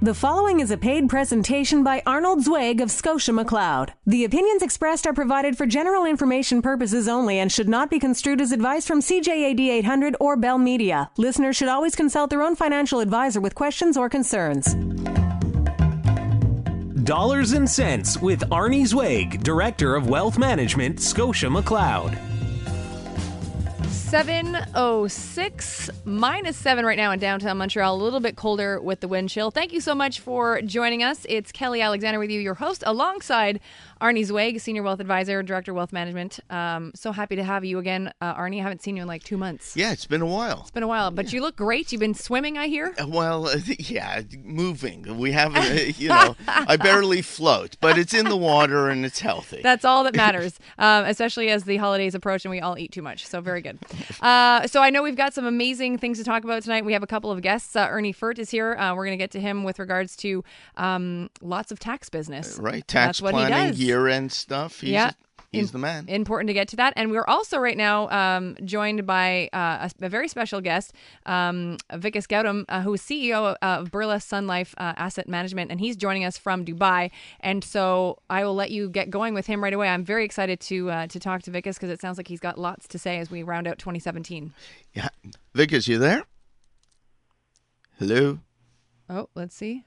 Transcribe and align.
The 0.00 0.14
following 0.14 0.60
is 0.60 0.70
a 0.70 0.76
paid 0.76 1.08
presentation 1.08 1.82
by 1.82 2.02
Arnold 2.06 2.42
Zweig 2.42 2.80
of 2.80 2.90
Scotia 2.90 3.32
McLeod. 3.32 3.90
The 4.06 4.24
opinions 4.24 4.62
expressed 4.62 5.06
are 5.06 5.12
provided 5.12 5.56
for 5.56 5.66
general 5.66 6.04
information 6.04 6.62
purposes 6.62 7.08
only 7.08 7.38
and 7.38 7.50
should 7.50 7.68
not 7.68 7.90
be 7.90 7.98
construed 7.98 8.40
as 8.40 8.52
advice 8.52 8.86
from 8.86 9.00
CJAD 9.00 9.60
800 9.60 10.16
or 10.20 10.36
Bell 10.36 10.58
Media. 10.58 11.10
Listeners 11.16 11.56
should 11.56 11.68
always 11.68 11.94
consult 11.94 12.30
their 12.30 12.42
own 12.42 12.56
financial 12.56 13.00
advisor 13.00 13.40
with 13.40 13.54
questions 13.54 13.96
or 13.96 14.08
concerns. 14.08 14.74
Dollars 17.04 17.52
and 17.52 17.68
Sense 17.68 18.20
with 18.22 18.40
Arnie 18.50 18.86
Zweig, 18.86 19.42
Director 19.42 19.96
of 19.96 20.08
Wealth 20.08 20.38
Management, 20.38 21.00
Scotia 21.00 21.46
McLeod. 21.46 22.31
706 24.12 25.90
minus 26.04 26.58
7 26.58 26.84
right 26.84 26.98
now 26.98 27.12
in 27.12 27.18
downtown 27.18 27.56
Montreal. 27.56 27.94
A 27.94 27.96
little 27.96 28.20
bit 28.20 28.36
colder 28.36 28.78
with 28.78 29.00
the 29.00 29.08
wind 29.08 29.30
chill. 29.30 29.50
Thank 29.50 29.72
you 29.72 29.80
so 29.80 29.94
much 29.94 30.20
for 30.20 30.60
joining 30.60 31.02
us. 31.02 31.24
It's 31.30 31.50
Kelly 31.50 31.80
Alexander 31.80 32.18
with 32.18 32.28
you, 32.28 32.38
your 32.38 32.52
host, 32.52 32.84
alongside 32.84 33.58
Arnie 34.02 34.24
Zweig, 34.24 34.58
Senior 34.60 34.82
Wealth 34.82 34.98
Advisor, 34.98 35.42
Director 35.44 35.70
of 35.70 35.76
Wealth 35.76 35.92
Management. 35.92 36.40
Um, 36.50 36.90
so 36.94 37.12
happy 37.12 37.36
to 37.36 37.44
have 37.44 37.64
you 37.64 37.78
again, 37.78 38.12
uh, 38.20 38.34
Arnie. 38.34 38.58
I 38.58 38.62
haven't 38.64 38.82
seen 38.82 38.96
you 38.96 39.02
in 39.02 39.08
like 39.08 39.22
two 39.22 39.36
months. 39.36 39.76
Yeah, 39.76 39.92
it's 39.92 40.06
been 40.06 40.22
a 40.22 40.26
while. 40.26 40.62
It's 40.62 40.72
been 40.72 40.82
a 40.82 40.88
while, 40.88 41.12
but 41.12 41.32
you 41.32 41.40
look 41.40 41.54
great. 41.54 41.92
You've 41.92 42.00
been 42.00 42.12
swimming, 42.14 42.58
I 42.58 42.66
hear. 42.66 42.94
Uh, 43.00 43.06
Well, 43.06 43.46
uh, 43.46 43.58
yeah, 43.78 44.22
moving. 44.42 45.18
We 45.18 45.30
haven't, 45.30 45.62
uh, 45.64 45.92
you 45.96 46.08
know, 46.08 46.34
I 46.48 46.76
barely 46.76 47.22
float, 47.22 47.76
but 47.80 47.96
it's 47.96 48.12
in 48.12 48.28
the 48.28 48.36
water 48.36 48.88
and 48.88 49.04
it's 49.04 49.20
healthy. 49.20 49.60
That's 49.62 49.84
all 49.84 50.02
that 50.04 50.16
matters, 50.16 50.58
um, 50.78 51.04
especially 51.04 51.50
as 51.50 51.62
the 51.62 51.76
holidays 51.76 52.16
approach 52.16 52.44
and 52.44 52.50
we 52.50 52.60
all 52.60 52.76
eat 52.76 52.90
too 52.90 53.02
much. 53.02 53.24
So, 53.26 53.40
very 53.40 53.62
good. 53.62 53.78
Uh, 54.20 54.66
so, 54.66 54.82
I 54.82 54.90
know 54.90 55.04
we've 55.04 55.14
got 55.16 55.32
some 55.32 55.46
amazing 55.46 55.98
things 55.98 56.18
to 56.18 56.24
talk 56.24 56.42
about 56.42 56.62
tonight. 56.64 56.84
We 56.84 56.92
have 56.92 57.04
a 57.04 57.06
couple 57.06 57.30
of 57.30 57.40
guests. 57.40 57.76
Uh, 57.76 57.86
Ernie 57.88 58.10
Furt 58.12 58.40
is 58.40 58.50
here. 58.50 58.74
Uh, 58.74 58.94
we're 58.96 59.04
going 59.06 59.16
to 59.16 59.22
get 59.22 59.30
to 59.32 59.40
him 59.40 59.62
with 59.62 59.78
regards 59.78 60.16
to 60.16 60.42
um, 60.76 61.30
lots 61.40 61.70
of 61.70 61.78
tax 61.78 62.08
business. 62.08 62.58
right? 62.58 62.86
Tax 62.88 63.06
That's 63.06 63.22
what 63.22 63.34
he 63.34 63.40
planning, 63.46 63.68
does. 63.70 63.80
year 63.80 63.91
end 64.08 64.32
stuff. 64.32 64.80
He's, 64.80 64.90
Yeah. 64.90 65.12
He's 65.52 65.70
the 65.70 65.78
man. 65.78 66.06
Important 66.08 66.48
to 66.48 66.54
get 66.54 66.68
to 66.68 66.76
that. 66.76 66.94
And 66.96 67.10
we're 67.10 67.26
also 67.26 67.58
right 67.58 67.76
now 67.76 68.08
um, 68.08 68.56
joined 68.64 69.06
by 69.06 69.50
uh, 69.52 69.86
a, 70.00 70.06
a 70.06 70.08
very 70.08 70.26
special 70.26 70.62
guest, 70.62 70.94
um, 71.26 71.76
Vikas 71.92 72.26
Gautam, 72.26 72.64
uh, 72.70 72.80
who 72.80 72.94
is 72.94 73.02
CEO 73.02 73.54
of 73.60 73.90
Birla 73.90 74.22
Sun 74.22 74.46
Life 74.46 74.74
uh, 74.78 74.94
Asset 74.96 75.28
Management, 75.28 75.70
and 75.70 75.78
he's 75.78 75.94
joining 75.96 76.24
us 76.24 76.38
from 76.38 76.64
Dubai. 76.64 77.10
And 77.40 77.62
so 77.62 78.18
I 78.30 78.44
will 78.44 78.54
let 78.54 78.70
you 78.70 78.88
get 78.88 79.10
going 79.10 79.34
with 79.34 79.46
him 79.46 79.62
right 79.62 79.74
away. 79.74 79.88
I'm 79.88 80.04
very 80.04 80.24
excited 80.24 80.58
to 80.60 80.90
uh, 80.90 81.06
to 81.08 81.20
talk 81.20 81.42
to 81.42 81.50
Vikas 81.50 81.74
because 81.74 81.90
it 81.90 82.00
sounds 82.00 82.16
like 82.16 82.28
he's 82.28 82.40
got 82.40 82.58
lots 82.58 82.88
to 82.88 82.98
say 82.98 83.18
as 83.18 83.30
we 83.30 83.42
round 83.42 83.66
out 83.66 83.78
2017. 83.78 84.54
yeah. 84.94 85.08
Vikas, 85.54 85.86
you 85.86 85.98
there? 85.98 86.24
Hello? 87.98 88.38
Oh, 89.10 89.28
let's 89.34 89.54
see. 89.54 89.84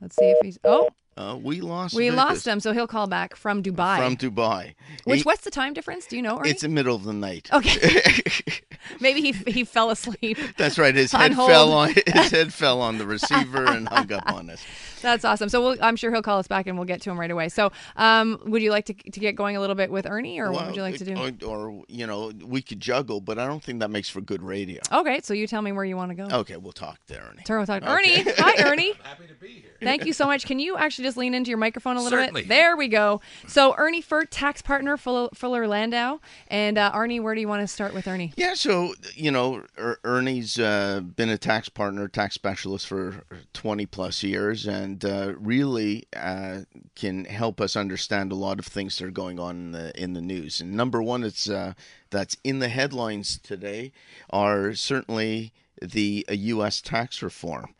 Let's 0.00 0.16
see 0.16 0.30
if 0.30 0.38
he's. 0.42 0.58
Oh, 0.64 0.88
Uh, 1.16 1.38
we 1.42 1.62
lost 1.62 1.94
we 1.94 2.08
Vikas 2.08 2.14
lost 2.14 2.46
him, 2.46 2.60
so 2.60 2.72
he'll 2.72 2.86
call 2.86 3.06
back 3.06 3.34
from 3.36 3.62
Dubai. 3.62 3.96
From 3.96 4.16
Dubai. 4.16 4.74
Which 5.04 5.20
He- 5.20 5.22
what's 5.22 5.44
the 5.44 5.50
time 5.50 5.72
difference? 5.72 6.06
Do 6.06 6.16
you 6.16 6.22
know? 6.22 6.38
Ernie? 6.38 6.50
It's 6.50 6.62
the 6.62 6.68
middle 6.68 6.94
of 6.94 7.04
the 7.04 7.14
night. 7.14 7.48
Okay. 7.52 8.20
Maybe 9.00 9.20
he 9.20 9.32
he 9.50 9.64
fell 9.64 9.90
asleep. 9.90 10.38
That's 10.58 10.78
right. 10.78 10.94
His 10.94 11.12
head 11.12 11.32
hold. 11.32 11.50
fell 11.50 11.72
on 11.72 11.94
his 12.06 12.30
head 12.30 12.52
fell 12.52 12.80
on 12.80 12.98
the 12.98 13.06
receiver 13.06 13.64
and 13.64 13.88
hung 13.88 14.12
up 14.12 14.30
on 14.32 14.50
us. 14.50 14.62
That's 15.02 15.24
awesome. 15.24 15.48
So 15.48 15.60
we'll, 15.60 15.76
I'm 15.82 15.96
sure 15.96 16.10
he'll 16.12 16.22
call 16.22 16.38
us 16.38 16.48
back 16.48 16.66
and 16.66 16.76
we'll 16.76 16.86
get 16.86 17.00
to 17.02 17.10
him 17.10 17.20
right 17.20 17.30
away. 17.30 17.48
So, 17.48 17.70
um, 17.96 18.40
would 18.46 18.62
you 18.62 18.70
like 18.70 18.86
to, 18.86 18.94
to 18.94 19.20
get 19.20 19.36
going 19.36 19.56
a 19.56 19.60
little 19.60 19.76
bit 19.76 19.90
with 19.90 20.06
Ernie, 20.06 20.40
or 20.40 20.50
what 20.50 20.66
would 20.66 20.76
you 20.76 20.82
like 20.82 20.96
to 20.98 21.04
do? 21.04 21.16
Or, 21.16 21.32
or, 21.46 21.84
you 21.88 22.06
know, 22.06 22.32
we 22.44 22.62
could 22.62 22.80
juggle, 22.80 23.20
but 23.20 23.38
I 23.38 23.46
don't 23.46 23.62
think 23.62 23.80
that 23.80 23.90
makes 23.90 24.08
for 24.08 24.20
good 24.20 24.42
radio. 24.42 24.80
Okay, 24.90 25.20
so 25.22 25.34
you 25.34 25.46
tell 25.46 25.62
me 25.62 25.72
where 25.72 25.84
you 25.84 25.96
want 25.96 26.10
to 26.10 26.14
go. 26.14 26.38
Okay, 26.38 26.56
we'll 26.56 26.72
talk 26.72 26.98
there, 27.06 27.22
Ernie. 27.30 27.42
Turn 27.44 27.60
with 27.60 27.70
Ernie. 27.70 28.24
Hi, 28.38 28.68
Ernie. 28.68 28.92
Happy 29.02 29.26
to 29.28 29.34
be 29.34 29.48
here. 29.48 29.70
Thank 29.80 30.06
you 30.06 30.12
so 30.12 30.26
much. 30.26 30.46
Can 30.46 30.58
you 30.58 30.76
actually 30.76 31.04
just 31.06 31.16
lean 31.16 31.34
into 31.34 31.48
your 31.48 31.58
microphone 31.58 31.96
a 31.96 32.02
little 32.02 32.18
Certainly. 32.18 32.42
bit? 32.42 32.48
There 32.48 32.76
we 32.76 32.88
go. 32.88 33.20
So 33.46 33.74
Ernie 33.78 34.02
Furt, 34.02 34.30
tax 34.30 34.60
partner, 34.62 34.96
Fuller, 34.96 35.28
Fuller 35.34 35.66
Landau, 35.66 36.18
and 36.48 36.76
uh, 36.76 36.92
Arnie. 36.92 37.20
Where 37.22 37.34
do 37.34 37.40
you 37.40 37.48
want 37.48 37.62
to 37.62 37.66
start 37.66 37.94
with 37.94 38.06
Ernie? 38.06 38.32
Yeah, 38.36 38.54
so 38.54 38.94
you 39.14 39.30
know, 39.30 39.62
er- 39.78 39.98
Ernie's 40.04 40.58
uh, 40.58 41.00
been 41.00 41.30
a 41.30 41.38
tax 41.38 41.68
partner, 41.68 42.08
tax 42.08 42.34
specialist 42.34 42.86
for 42.86 43.24
twenty 43.52 43.86
plus 43.86 44.22
years, 44.22 44.66
and 44.66 45.04
uh, 45.04 45.34
really 45.38 46.04
uh, 46.14 46.60
can 46.94 47.24
help 47.24 47.60
us 47.60 47.76
understand 47.76 48.32
a 48.32 48.36
lot 48.36 48.58
of 48.58 48.66
things 48.66 48.98
that 48.98 49.06
are 49.06 49.10
going 49.10 49.38
on 49.38 49.56
in 49.56 49.72
the 49.72 50.02
in 50.02 50.12
the 50.12 50.20
news. 50.20 50.60
And 50.60 50.72
number 50.74 51.02
one, 51.02 51.22
it's 51.24 51.48
uh, 51.48 51.72
that's 52.10 52.36
in 52.44 52.58
the 52.58 52.68
headlines 52.68 53.38
today 53.38 53.92
are 54.30 54.74
certainly 54.74 55.52
the 55.80 56.24
uh, 56.28 56.32
U.S. 56.32 56.80
tax 56.80 57.22
reform. 57.22 57.74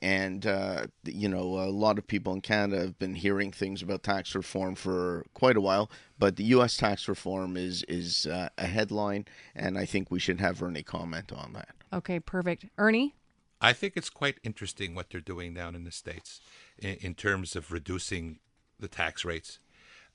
And 0.00 0.46
uh, 0.46 0.86
you 1.04 1.28
know, 1.28 1.42
a 1.42 1.70
lot 1.70 1.98
of 1.98 2.06
people 2.06 2.32
in 2.32 2.40
Canada 2.40 2.82
have 2.82 2.98
been 2.98 3.14
hearing 3.14 3.52
things 3.52 3.82
about 3.82 4.02
tax 4.02 4.34
reform 4.34 4.74
for 4.74 5.26
quite 5.34 5.56
a 5.56 5.60
while. 5.60 5.90
But 6.18 6.36
the 6.36 6.44
U.S. 6.44 6.76
tax 6.76 7.08
reform 7.08 7.56
is 7.56 7.82
is 7.84 8.26
uh, 8.26 8.48
a 8.58 8.66
headline, 8.66 9.26
and 9.54 9.78
I 9.78 9.84
think 9.84 10.10
we 10.10 10.18
should 10.18 10.40
have 10.40 10.62
Ernie 10.62 10.82
comment 10.82 11.32
on 11.32 11.52
that. 11.54 11.74
Okay, 11.92 12.20
perfect. 12.20 12.66
Ernie. 12.76 13.14
I 13.60 13.72
think 13.72 13.94
it's 13.96 14.10
quite 14.10 14.38
interesting 14.44 14.94
what 14.94 15.10
they're 15.10 15.20
doing 15.20 15.52
down 15.54 15.74
in 15.74 15.82
the 15.82 15.90
states 15.90 16.40
in, 16.78 16.94
in 17.00 17.14
terms 17.14 17.56
of 17.56 17.72
reducing 17.72 18.38
the 18.78 18.86
tax 18.86 19.24
rates 19.24 19.58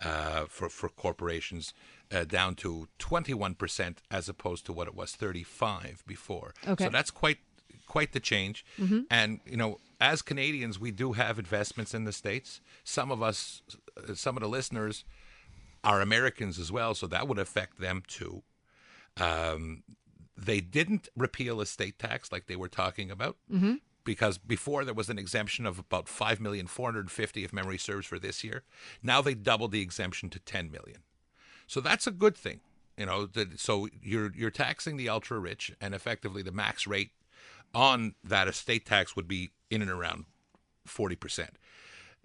uh, 0.02 0.46
for 0.46 0.70
for 0.70 0.90
corporations 0.90 1.74
uh, 2.12 2.24
down 2.24 2.56
to 2.56 2.88
21 3.00 3.56
percent 3.56 4.02
as 4.10 4.30
opposed 4.30 4.66
to 4.66 4.74
what 4.74 4.88
it 4.88 4.96
was 4.96 5.16
35 5.16 6.04
before. 6.08 6.54
Okay. 6.68 6.86
So 6.86 6.90
that's 6.90 7.12
quite 7.12 7.40
quite 7.88 8.12
the 8.14 8.20
change. 8.20 8.66
And 9.10 9.40
you 9.46 9.58
know, 9.58 9.80
as 10.00 10.22
Canadians, 10.22 10.80
we 10.80 10.92
do 10.92 11.14
have 11.14 11.40
investments 11.40 11.94
in 11.94 12.04
the 12.04 12.12
states. 12.12 12.62
Some 12.84 13.12
of 13.12 13.22
us, 13.24 13.62
uh, 13.98 14.14
some 14.16 14.36
of 14.36 14.42
the 14.42 14.50
listeners, 14.50 15.06
are 15.84 16.02
Americans 16.02 16.60
as 16.60 16.72
well, 16.72 16.94
so 16.94 17.08
that 17.08 17.28
would 17.28 17.40
affect 17.40 17.80
them 17.80 18.04
too. 18.08 18.44
Um, 19.18 19.84
they 20.36 20.60
didn't 20.62 21.10
repeal 21.16 21.62
estate 21.62 22.00
tax 22.00 22.32
like 22.32 22.48
they 22.48 22.56
were 22.56 22.68
talking 22.70 23.12
about 23.12 23.38
because 24.04 24.38
before 24.40 24.84
there 24.84 24.94
was 24.96 25.10
an 25.10 25.20
exemption 25.20 25.66
of 25.68 25.78
about 25.78 26.08
5 26.10 26.40
million 26.42 26.66
450 26.66 27.44
if 27.44 27.54
memory 27.54 27.78
serves 27.78 28.08
for 28.08 28.18
this 28.18 28.44
year 28.44 28.64
now 29.04 29.22
they 29.22 29.36
doubled 29.36 29.72
the 29.72 29.82
exemption 29.82 30.30
to 30.32 30.40
10 30.40 30.72
million 30.72 31.04
so 31.68 31.80
that's 31.80 32.08
a 32.08 32.12
good 32.12 32.36
thing 32.36 32.62
you 32.98 33.06
know 33.06 33.28
that, 33.28 33.60
so 33.60 33.88
you're 34.02 34.32
you're 34.36 34.50
taxing 34.50 34.98
the 34.98 35.08
ultra 35.08 35.38
rich 35.38 35.72
and 35.80 35.94
effectively 35.94 36.42
the 36.42 36.52
max 36.52 36.88
rate 36.88 37.12
on 37.74 38.16
that 38.24 38.48
estate 38.48 38.86
tax 38.86 39.16
would 39.16 39.28
be 39.28 39.52
in 39.70 39.82
and 39.82 39.92
around 39.92 40.26
40% 40.88 41.50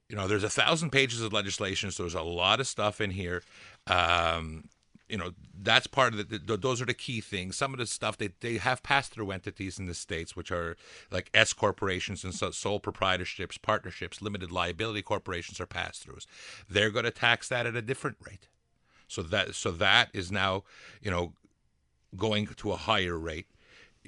you 0.09 0.17
know 0.17 0.27
there's 0.27 0.45
a 0.45 0.51
thousand 0.51 0.91
pages 0.91 1.21
of 1.21 1.33
legislation 1.33 1.91
so 1.91 2.03
there's 2.03 2.15
a 2.15 2.23
lot 2.23 2.61
of 2.61 2.67
stuff 2.67 3.01
in 3.01 3.11
here. 3.11 3.43
Um, 3.87 4.65
you 5.09 5.17
know 5.17 5.33
that's 5.61 5.87
part 5.87 6.13
of 6.15 6.29
the, 6.29 6.39
the 6.39 6.57
those 6.57 6.83
are 6.83 6.87
the 6.87 6.95
key 6.95 7.21
things. 7.21 7.57
Some 7.57 7.73
of 7.73 7.79
the 7.79 7.87
stuff 7.87 8.19
they, 8.19 8.31
they 8.41 8.59
have 8.59 8.83
passed 8.83 9.13
through 9.13 9.31
entities 9.31 9.79
in 9.79 9.87
the 9.87 9.95
states 9.95 10.37
which 10.37 10.51
are 10.51 10.77
like 11.11 11.31
s 11.33 11.53
corporations 11.53 12.25
and 12.25 12.35
so, 12.35 12.51
sole 12.51 12.81
proprietorships 12.81 13.61
partnerships 13.61 14.21
limited 14.21 14.53
liability 14.53 15.03
corporations 15.03 15.61
are 15.61 15.67
pass-throughs. 15.67 16.27
They're 16.69 16.91
going 16.91 17.07
to 17.07 17.11
tax 17.11 17.49
that 17.49 17.67
at 17.67 17.77
a 17.77 17.83
different 17.83 18.19
rate. 18.27 18.49
So 19.09 19.23
that 19.23 19.55
so 19.55 19.71
that 19.73 20.11
is 20.13 20.31
now 20.31 20.65
you 21.03 21.11
know 21.11 21.33
going 22.17 22.47
to 22.47 22.73
a 22.73 22.77
higher 22.77 23.19
rate 23.19 23.47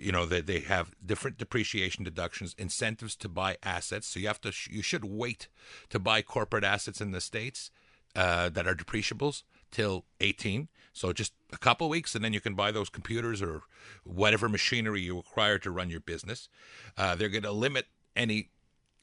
you 0.00 0.12
know 0.12 0.27
they, 0.27 0.41
they 0.41 0.61
have 0.61 0.94
different 1.05 1.38
depreciation 1.38 2.05
deductions 2.05 2.55
incentives 2.59 3.16
to 3.16 3.28
buy 3.28 3.56
assets. 3.62 4.06
So 4.06 4.21
you 4.21 4.27
have 4.27 4.41
to 4.43 4.53
you 4.71 4.83
should 4.83 5.05
wait 5.05 5.49
to 5.91 5.99
buy 5.99 6.22
corporate 6.22 6.65
assets 6.65 7.00
in 7.00 7.11
the 7.11 7.21
states 7.21 7.71
uh, 8.16 8.49
that 8.50 8.66
are 8.66 8.75
depreciables 8.75 9.43
till 9.71 10.05
18 10.21 10.69
so 10.93 11.12
just 11.12 11.33
a 11.53 11.59
couple 11.59 11.88
weeks 11.88 12.15
and 12.15 12.25
then 12.25 12.33
you 12.33 12.41
can 12.41 12.55
buy 12.55 12.72
those 12.72 12.88
computers 12.88 13.41
or 13.41 13.62
whatever 14.05 14.49
machinery 14.49 15.00
you 15.00 15.16
require 15.16 15.59
to 15.59 15.71
run 15.71 15.91
your 15.91 16.00
business. 16.00 16.49
Uh, 16.97 17.15
they're 17.15 17.28
going 17.28 17.44
to 17.44 17.53
limit 17.53 17.87
any 18.17 18.50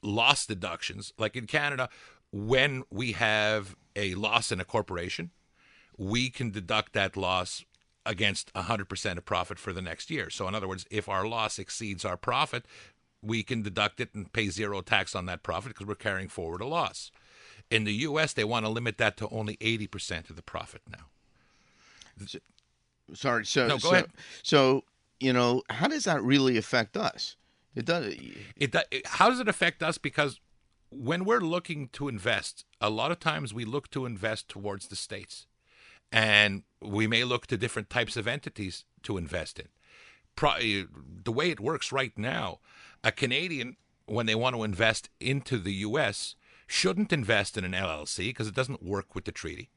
loss 0.02 0.46
deductions. 0.46 1.12
Like 1.18 1.36
in 1.36 1.46
canada 1.46 1.88
when 2.30 2.84
we 2.90 3.12
have 3.12 3.74
a 3.96 4.14
loss 4.14 4.52
in 4.52 4.60
a 4.60 4.64
corporation 4.64 5.30
we 5.96 6.30
can 6.30 6.50
deduct 6.50 6.92
that 6.92 7.16
loss 7.16 7.64
against 8.08 8.52
100% 8.54 9.16
of 9.18 9.24
profit 9.24 9.58
for 9.58 9.72
the 9.72 9.82
next 9.82 10.10
year. 10.10 10.30
So, 10.30 10.48
in 10.48 10.54
other 10.54 10.66
words, 10.66 10.86
if 10.90 11.08
our 11.08 11.26
loss 11.26 11.58
exceeds 11.58 12.04
our 12.04 12.16
profit, 12.16 12.64
we 13.22 13.42
can 13.42 13.62
deduct 13.62 14.00
it 14.00 14.14
and 14.14 14.32
pay 14.32 14.48
zero 14.48 14.80
tax 14.80 15.14
on 15.14 15.26
that 15.26 15.42
profit 15.42 15.70
because 15.72 15.86
we're 15.86 15.94
carrying 15.94 16.28
forward 16.28 16.60
a 16.60 16.66
loss. 16.66 17.12
In 17.70 17.84
the 17.84 17.92
U.S., 17.92 18.32
they 18.32 18.44
want 18.44 18.64
to 18.64 18.70
limit 18.70 18.98
that 18.98 19.16
to 19.18 19.28
only 19.28 19.56
80% 19.58 20.30
of 20.30 20.36
the 20.36 20.42
profit 20.42 20.82
now. 20.90 21.06
Sorry, 23.14 23.44
so 23.46 23.66
No, 23.66 23.74
go 23.74 23.88
so, 23.88 23.92
ahead. 23.92 24.06
so 24.42 24.84
you 25.20 25.32
know, 25.32 25.62
how 25.70 25.88
does 25.88 26.04
that 26.04 26.22
really 26.22 26.56
affect 26.56 26.96
us? 26.96 27.36
It 27.74 27.84
does. 27.84 28.14
It, 28.56 28.72
do- 28.72 28.80
it 28.90 29.06
how 29.06 29.30
does 29.30 29.40
it 29.40 29.48
affect 29.48 29.82
us? 29.82 29.98
Because 29.98 30.40
when 30.90 31.24
we're 31.24 31.40
looking 31.40 31.88
to 31.92 32.08
invest, 32.08 32.64
a 32.80 32.90
lot 32.90 33.10
of 33.10 33.20
times 33.20 33.52
we 33.52 33.64
look 33.64 33.90
to 33.90 34.06
invest 34.06 34.48
towards 34.48 34.88
the 34.88 34.96
states, 34.96 35.46
and 36.12 36.62
we 36.80 37.06
may 37.06 37.24
look 37.24 37.46
to 37.46 37.56
different 37.56 37.90
types 37.90 38.16
of 38.16 38.28
entities 38.28 38.84
to 39.02 39.16
invest 39.16 39.58
in. 39.58 39.68
Pro, 40.36 40.52
the 41.24 41.32
way 41.32 41.50
it 41.50 41.60
works 41.60 41.90
right 41.92 42.16
now, 42.16 42.60
a 43.02 43.12
Canadian 43.12 43.76
when 44.06 44.26
they 44.26 44.34
want 44.34 44.56
to 44.56 44.62
invest 44.62 45.10
into 45.20 45.58
the 45.58 45.72
U.S., 45.74 46.34
shouldn't 46.66 47.12
invest 47.12 47.56
in 47.56 47.64
an 47.64 47.72
LLC 47.72 48.28
because 48.28 48.46
it 48.46 48.54
doesn't 48.54 48.82
work 48.82 49.14
with 49.14 49.24
the 49.24 49.32
treaty. 49.32 49.70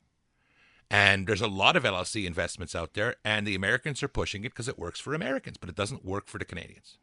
And 0.89 1.25
there's 1.25 1.41
a 1.41 1.47
lot 1.47 1.77
of 1.77 1.83
LLC 1.83 2.25
investments 2.25 2.75
out 2.75 2.93
there, 2.93 3.15
and 3.23 3.47
the 3.47 3.55
Americans 3.55 4.03
are 4.03 4.09
pushing 4.09 4.43
it 4.43 4.49
because 4.49 4.67
it 4.67 4.77
works 4.77 4.99
for 4.99 5.13
Americans, 5.13 5.57
but 5.57 5.69
it 5.69 5.75
doesn't 5.75 6.03
work 6.03 6.27
for 6.27 6.37
the 6.37 6.45
Canadians. 6.45 6.97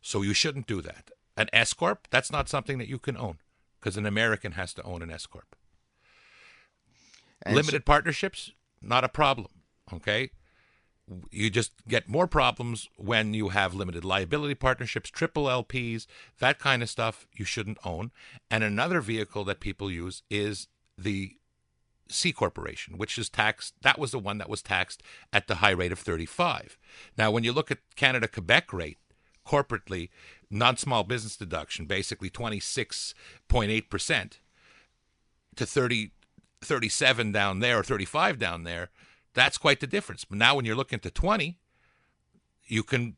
So 0.00 0.22
you 0.22 0.32
shouldn't 0.32 0.68
do 0.68 0.80
that. 0.82 1.10
An 1.36 1.48
S 1.52 1.72
corp, 1.72 2.06
that's 2.10 2.30
not 2.30 2.48
something 2.48 2.78
that 2.78 2.88
you 2.88 2.98
can 2.98 3.16
own 3.16 3.38
because 3.80 3.96
an 3.96 4.06
American 4.06 4.52
has 4.52 4.72
to 4.74 4.82
own 4.84 5.02
an 5.02 5.10
S 5.10 5.26
corp. 5.26 5.56
And 7.44 7.54
Limited 7.54 7.82
so- 7.82 7.86
partnerships, 7.86 8.52
not 8.80 9.04
a 9.04 9.08
problem. 9.08 9.48
Okay. 9.92 10.30
You 11.30 11.50
just 11.50 11.72
get 11.86 12.08
more 12.08 12.26
problems 12.26 12.88
when 12.96 13.34
you 13.34 13.50
have 13.50 13.74
limited 13.74 14.06
liability 14.06 14.54
partnerships, 14.54 15.10
triple 15.10 15.44
LPs, 15.44 16.06
that 16.38 16.58
kind 16.58 16.82
of 16.82 16.88
stuff 16.88 17.26
you 17.34 17.44
shouldn't 17.44 17.76
own. 17.84 18.10
And 18.50 18.64
another 18.64 19.02
vehicle 19.02 19.44
that 19.44 19.60
people 19.60 19.90
use 19.90 20.22
is 20.30 20.68
the 20.96 21.36
C 22.08 22.32
corporation, 22.32 22.96
which 22.96 23.18
is 23.18 23.28
taxed. 23.28 23.74
That 23.82 23.98
was 23.98 24.12
the 24.12 24.18
one 24.18 24.38
that 24.38 24.48
was 24.48 24.62
taxed 24.62 25.02
at 25.30 25.46
the 25.46 25.56
high 25.56 25.72
rate 25.72 25.92
of 25.92 25.98
35. 25.98 26.78
Now, 27.18 27.30
when 27.30 27.44
you 27.44 27.52
look 27.52 27.70
at 27.70 27.80
Canada 27.96 28.26
Quebec 28.26 28.72
rate 28.72 28.96
corporately, 29.46 30.08
non 30.50 30.78
small 30.78 31.04
business 31.04 31.36
deduction, 31.36 31.84
basically 31.84 32.30
26.8% 32.30 34.38
to 35.56 35.66
30, 35.66 36.10
37 36.64 37.32
down 37.32 37.60
there 37.60 37.78
or 37.78 37.82
35 37.82 38.38
down 38.38 38.64
there, 38.64 38.90
that's 39.34 39.58
quite 39.58 39.80
the 39.80 39.86
difference. 39.86 40.24
But 40.24 40.38
now 40.38 40.56
when 40.56 40.64
you're 40.64 40.76
looking 40.76 41.00
to 41.00 41.10
20, 41.10 41.58
you 42.66 42.82
can 42.82 43.16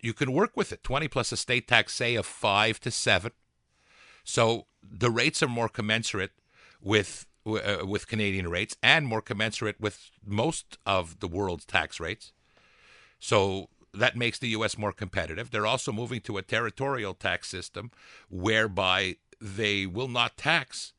you 0.00 0.12
can 0.12 0.32
work 0.32 0.56
with 0.56 0.72
it. 0.72 0.84
20 0.84 1.08
plus 1.08 1.32
a 1.32 1.36
state 1.36 1.66
tax 1.66 1.94
say 1.94 2.14
of 2.14 2.24
5 2.24 2.78
to 2.80 2.90
7. 2.90 3.32
So 4.22 4.66
the 4.82 5.10
rates 5.10 5.42
are 5.42 5.48
more 5.48 5.68
commensurate 5.68 6.32
with 6.80 7.26
uh, 7.46 7.86
with 7.86 8.08
Canadian 8.08 8.48
rates 8.48 8.76
and 8.82 9.06
more 9.06 9.22
commensurate 9.22 9.80
with 9.80 10.10
most 10.24 10.76
of 10.84 11.20
the 11.20 11.28
world's 11.28 11.64
tax 11.64 11.98
rates. 11.98 12.32
So 13.18 13.70
that 13.94 14.16
makes 14.16 14.38
the 14.38 14.48
U.S. 14.48 14.76
more 14.76 14.92
competitive. 14.92 15.50
They're 15.50 15.66
also 15.66 15.92
moving 15.92 16.20
to 16.22 16.36
a 16.36 16.42
territorial 16.42 17.14
tax 17.14 17.48
system 17.48 17.90
whereby 18.28 19.16
they 19.40 19.86
will 19.86 20.08
not 20.08 20.36
tax 20.36 20.92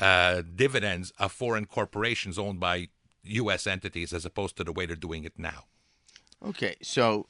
uh, 0.00 0.42
dividends 0.54 1.12
of 1.18 1.32
foreign 1.32 1.64
corporations 1.66 2.38
owned 2.38 2.60
by 2.60 2.88
U.S. 3.24 3.66
entities 3.66 4.12
as 4.12 4.24
opposed 4.24 4.56
to 4.56 4.64
the 4.64 4.72
way 4.72 4.86
they're 4.86 4.96
doing 4.96 5.24
it 5.24 5.38
now. 5.38 5.64
Okay, 6.44 6.76
so 6.82 7.26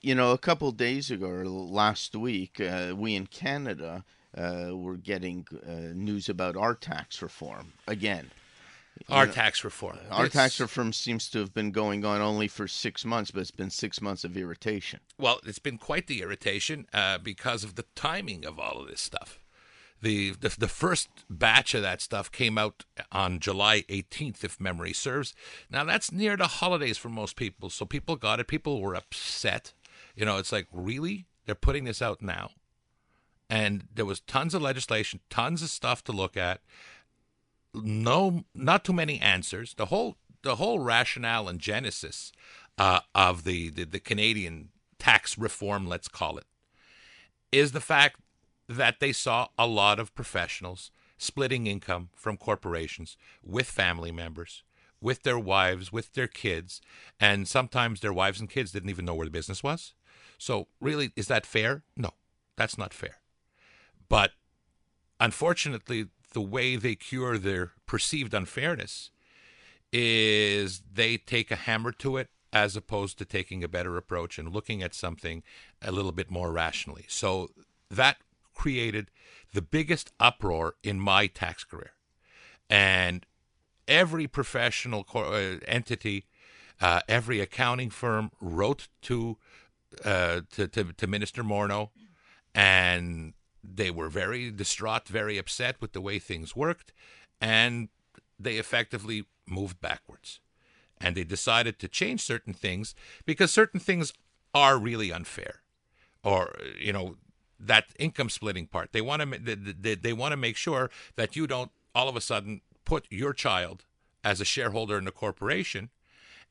you 0.00 0.14
know, 0.14 0.30
a 0.32 0.38
couple 0.38 0.70
days 0.72 1.10
ago 1.10 1.26
or 1.26 1.46
last 1.46 2.14
week, 2.14 2.60
uh, 2.60 2.94
we 2.96 3.14
in 3.14 3.26
Canada 3.26 4.04
uh, 4.36 4.70
were 4.72 4.96
getting 4.96 5.46
uh, 5.66 5.92
news 5.94 6.28
about 6.28 6.56
our 6.56 6.74
tax 6.74 7.20
reform 7.22 7.72
again. 7.88 8.30
Our 9.10 9.26
tax 9.26 9.62
reform. 9.62 9.98
Our 10.10 10.24
It's- 10.26 10.32
tax 10.32 10.58
reform 10.58 10.92
seems 10.94 11.28
to 11.30 11.40
have 11.40 11.52
been 11.52 11.70
going 11.70 12.04
on 12.04 12.22
only 12.22 12.48
for 12.48 12.66
six 12.66 13.04
months, 13.04 13.30
but 13.30 13.40
it's 13.40 13.50
been 13.50 13.68
six 13.70 14.00
months 14.00 14.24
of 14.24 14.36
irritation. 14.38 15.00
Well, 15.18 15.40
it's 15.44 15.58
been 15.58 15.76
quite 15.76 16.06
the 16.06 16.22
irritation 16.22 16.86
uh, 16.94 17.18
because 17.18 17.62
of 17.62 17.74
the 17.74 17.84
timing 17.94 18.46
of 18.46 18.58
all 18.58 18.80
of 18.80 18.88
this 18.88 19.02
stuff. 19.02 19.38
The, 20.02 20.32
the 20.32 20.54
the 20.58 20.68
first 20.68 21.08
batch 21.30 21.74
of 21.74 21.82
that 21.82 22.00
stuff 22.00 22.30
came 22.30 22.58
out 22.58 22.84
on 23.10 23.40
July 23.40 23.82
18th, 23.88 24.44
if 24.44 24.60
memory 24.60 24.92
serves. 24.92 25.34
Now 25.70 25.84
that's 25.84 26.12
near 26.12 26.36
the 26.36 26.46
holidays 26.46 26.98
for 26.98 27.08
most 27.08 27.34
people, 27.34 27.70
so 27.70 27.86
people 27.86 28.16
got 28.16 28.38
it. 28.38 28.46
People 28.46 28.80
were 28.80 28.94
upset. 28.94 29.72
You 30.14 30.26
know, 30.26 30.36
it's 30.36 30.52
like 30.52 30.66
really 30.70 31.26
they're 31.46 31.54
putting 31.54 31.84
this 31.84 32.02
out 32.02 32.20
now, 32.20 32.50
and 33.48 33.88
there 33.94 34.04
was 34.04 34.20
tons 34.20 34.54
of 34.54 34.62
legislation, 34.62 35.20
tons 35.30 35.62
of 35.62 35.70
stuff 35.70 36.04
to 36.04 36.12
look 36.12 36.36
at. 36.36 36.60
No, 37.74 38.44
not 38.54 38.84
too 38.84 38.92
many 38.92 39.18
answers. 39.20 39.74
The 39.74 39.86
whole 39.86 40.16
the 40.42 40.56
whole 40.56 40.78
rationale 40.78 41.48
and 41.48 41.58
genesis 41.58 42.32
uh, 42.78 43.00
of 43.14 43.44
the, 43.44 43.70
the 43.70 43.84
the 43.84 44.00
Canadian 44.00 44.68
tax 44.98 45.38
reform, 45.38 45.86
let's 45.86 46.08
call 46.08 46.38
it, 46.38 46.44
is 47.50 47.72
the 47.72 47.80
fact 47.80 48.20
that 48.68 49.00
they 49.00 49.12
saw 49.12 49.48
a 49.58 49.66
lot 49.66 49.98
of 49.98 50.14
professionals 50.14 50.90
splitting 51.18 51.66
income 51.66 52.10
from 52.14 52.36
corporations 52.36 53.16
with 53.42 53.66
family 53.66 54.12
members, 54.12 54.62
with 55.00 55.22
their 55.22 55.38
wives, 55.38 55.92
with 55.92 56.12
their 56.12 56.26
kids, 56.26 56.80
and 57.18 57.48
sometimes 57.48 58.00
their 58.00 58.12
wives 58.12 58.40
and 58.40 58.50
kids 58.50 58.72
didn't 58.72 58.90
even 58.90 59.04
know 59.04 59.14
where 59.14 59.26
the 59.26 59.30
business 59.30 59.62
was. 59.62 59.94
So, 60.38 60.68
really, 60.80 61.12
is 61.16 61.28
that 61.28 61.46
fair? 61.46 61.82
No, 61.96 62.10
that's 62.56 62.76
not 62.76 62.92
fair. 62.92 63.18
But 64.08 64.32
unfortunately, 65.18 66.08
the 66.32 66.40
way 66.40 66.76
they 66.76 66.94
cure 66.94 67.38
their 67.38 67.72
perceived 67.86 68.34
unfairness 68.34 69.10
is 69.92 70.82
they 70.92 71.16
take 71.16 71.50
a 71.50 71.56
hammer 71.56 71.92
to 71.92 72.16
it 72.18 72.28
as 72.52 72.76
opposed 72.76 73.18
to 73.18 73.24
taking 73.24 73.64
a 73.64 73.68
better 73.68 73.96
approach 73.96 74.38
and 74.38 74.52
looking 74.52 74.82
at 74.82 74.94
something 74.94 75.42
a 75.82 75.92
little 75.92 76.12
bit 76.12 76.30
more 76.30 76.52
rationally. 76.52 77.04
So 77.08 77.50
that 77.90 78.18
created 78.56 79.10
the 79.52 79.62
biggest 79.62 80.12
uproar 80.18 80.74
in 80.82 80.98
my 80.98 81.28
tax 81.28 81.62
career. 81.62 81.92
And 82.68 83.24
every 83.86 84.26
professional 84.26 85.04
co- 85.04 85.32
uh, 85.32 85.58
entity, 85.68 86.26
uh, 86.80 87.00
every 87.08 87.40
accounting 87.40 87.90
firm 87.90 88.32
wrote 88.40 88.88
to, 89.02 89.36
uh, 90.04 90.40
to, 90.50 90.66
to, 90.66 90.92
to 90.92 91.06
Minister 91.06 91.44
Morneau 91.44 91.90
and 92.56 93.34
they 93.62 93.90
were 93.90 94.08
very 94.08 94.50
distraught, 94.50 95.06
very 95.08 95.36
upset 95.36 95.76
with 95.80 95.92
the 95.92 96.00
way 96.00 96.18
things 96.18 96.56
worked, 96.56 96.92
and 97.40 97.88
they 98.40 98.56
effectively 98.56 99.26
moved 99.46 99.80
backwards. 99.80 100.40
And 100.98 101.14
they 101.14 101.24
decided 101.24 101.78
to 101.78 101.88
change 101.88 102.22
certain 102.22 102.54
things 102.54 102.94
because 103.26 103.50
certain 103.50 103.78
things 103.78 104.14
are 104.54 104.78
really 104.78 105.12
unfair, 105.12 105.60
or 106.24 106.56
you 106.80 106.92
know 106.92 107.16
that 107.58 107.86
income 107.98 108.30
splitting 108.30 108.66
part. 108.66 108.92
They 108.92 109.00
want 109.00 109.22
to 109.22 109.38
they, 109.38 109.54
they, 109.54 109.94
they 109.94 110.12
want 110.12 110.32
to 110.32 110.36
make 110.36 110.56
sure 110.56 110.90
that 111.16 111.36
you 111.36 111.46
don't 111.46 111.70
all 111.94 112.08
of 112.08 112.16
a 112.16 112.20
sudden 112.20 112.60
put 112.84 113.06
your 113.10 113.32
child 113.32 113.84
as 114.22 114.40
a 114.40 114.44
shareholder 114.44 114.98
in 114.98 115.06
a 115.06 115.12
corporation 115.12 115.90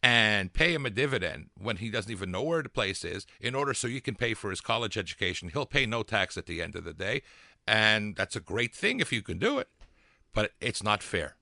and 0.02 0.54
pay 0.54 0.74
him 0.74 0.86
a 0.86 0.90
dividend 0.90 1.50
when 1.58 1.78
he 1.78 1.90
doesn't 1.90 2.12
even 2.12 2.32
know 2.32 2.44
where 2.44 2.62
the 2.62 2.70
place 2.70 3.04
is 3.04 3.26
in 3.40 3.56
order 3.56 3.74
so 3.74 3.88
you 3.88 4.02
can 4.02 4.16
pay 4.16 4.34
for 4.34 4.50
his 4.50 4.62
college 4.62 4.98
education. 4.98 5.50
He'll 5.50 5.66
pay 5.66 5.86
no 5.86 6.04
tax 6.04 6.38
at 6.38 6.46
the 6.46 6.62
end 6.62 6.76
of 6.76 6.84
the 6.84 6.94
day. 6.94 7.22
And 7.68 8.16
that's 8.16 8.36
a 8.36 8.40
great 8.40 8.76
thing 8.76 9.00
if 9.00 9.12
you 9.12 9.22
can 9.22 9.40
do 9.40 9.58
it, 9.58 9.68
but 10.34 10.52
it's 10.62 10.84
not 10.84 11.02
fair. 11.02 11.36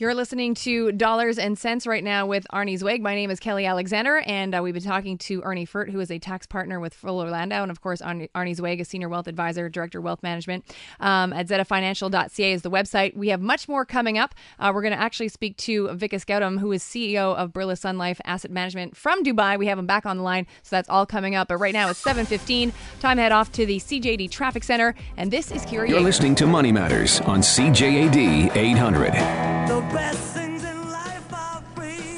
You're 0.00 0.14
listening 0.14 0.54
to 0.54 0.92
Dollars 0.92 1.38
and 1.38 1.58
Sense 1.58 1.86
right 1.86 2.02
now 2.02 2.24
with 2.24 2.46
Arnie 2.54 2.78
Zweig. 2.78 3.02
My 3.02 3.14
name 3.14 3.30
is 3.30 3.38
Kelly 3.38 3.66
Alexander, 3.66 4.20
and 4.20 4.54
uh, 4.54 4.62
we've 4.62 4.72
been 4.72 4.82
talking 4.82 5.18
to 5.18 5.42
Ernie 5.42 5.66
Furt, 5.66 5.90
who 5.90 6.00
is 6.00 6.10
a 6.10 6.18
tax 6.18 6.46
partner 6.46 6.80
with 6.80 6.94
Fuller 6.94 7.28
Landau, 7.28 7.60
and 7.60 7.70
of 7.70 7.82
course, 7.82 8.00
Arnie, 8.00 8.56
Zweig, 8.56 8.80
a 8.80 8.86
senior 8.86 9.10
wealth 9.10 9.26
advisor, 9.26 9.68
director 9.68 9.98
of 9.98 10.04
wealth 10.04 10.22
management 10.22 10.64
um, 11.00 11.34
at 11.34 11.48
zfinancial.ca 11.48 12.50
is 12.50 12.62
the 12.62 12.70
website. 12.70 13.14
We 13.14 13.28
have 13.28 13.42
much 13.42 13.68
more 13.68 13.84
coming 13.84 14.16
up. 14.16 14.34
Uh, 14.58 14.72
we're 14.74 14.80
going 14.80 14.94
to 14.94 14.98
actually 14.98 15.28
speak 15.28 15.58
to 15.58 15.88
Vikas 15.88 16.24
Gautam, 16.24 16.58
who 16.58 16.72
is 16.72 16.82
CEO 16.82 17.36
of 17.36 17.52
Birla 17.52 17.76
Sun 17.76 17.98
Life 17.98 18.22
Asset 18.24 18.50
Management 18.50 18.96
from 18.96 19.22
Dubai. 19.22 19.58
We 19.58 19.66
have 19.66 19.78
him 19.78 19.86
back 19.86 20.06
on 20.06 20.16
the 20.16 20.22
line, 20.22 20.46
so 20.62 20.76
that's 20.76 20.88
all 20.88 21.04
coming 21.04 21.34
up. 21.34 21.48
But 21.48 21.58
right 21.58 21.74
now 21.74 21.90
it's 21.90 22.02
7:15. 22.02 22.72
Time 23.00 23.18
head 23.18 23.32
off 23.32 23.52
to 23.52 23.66
the 23.66 23.78
CJAD 23.78 24.30
Traffic 24.30 24.64
Center, 24.64 24.94
and 25.18 25.30
this 25.30 25.50
is 25.52 25.66
Kira. 25.66 25.86
You're 25.90 26.00
listening 26.00 26.34
to 26.36 26.46
Money 26.46 26.72
Matters 26.72 27.20
on 27.20 27.40
CJAD 27.40 28.56
800. 28.56 29.59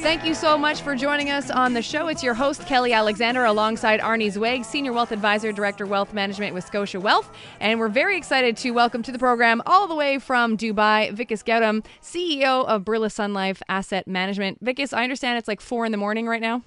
Thank 0.02 0.24
you 0.24 0.34
so 0.34 0.58
much 0.58 0.82
for 0.82 0.96
joining 0.96 1.30
us 1.30 1.48
on 1.48 1.74
the 1.74 1.80
show. 1.80 2.08
It's 2.08 2.24
your 2.24 2.34
host, 2.34 2.66
Kelly 2.66 2.92
Alexander, 2.92 3.44
alongside 3.44 4.00
Arnie 4.00 4.32
Zweig, 4.32 4.64
Senior 4.64 4.92
Wealth 4.92 5.12
Advisor, 5.12 5.52
Director 5.52 5.86
Wealth 5.86 6.12
Management 6.12 6.54
with 6.54 6.66
Scotia 6.66 6.98
Wealth. 6.98 7.30
And 7.60 7.78
we're 7.78 7.88
very 7.88 8.16
excited 8.16 8.56
to 8.58 8.72
welcome 8.72 9.04
to 9.04 9.12
the 9.12 9.18
program, 9.18 9.62
all 9.64 9.86
the 9.86 9.94
way 9.94 10.18
from 10.18 10.56
Dubai, 10.56 11.14
Vikas 11.16 11.44
Gautam, 11.44 11.84
CEO 12.02 12.66
of 12.66 12.82
Birla 12.82 13.12
Sun 13.12 13.32
Life 13.32 13.62
Asset 13.68 14.08
Management. 14.08 14.62
Vikas, 14.62 14.92
I 14.92 15.04
understand 15.04 15.38
it's 15.38 15.46
like 15.46 15.60
four 15.60 15.86
in 15.86 15.92
the 15.92 15.98
morning 15.98 16.26
right 16.26 16.42
now. 16.42 16.62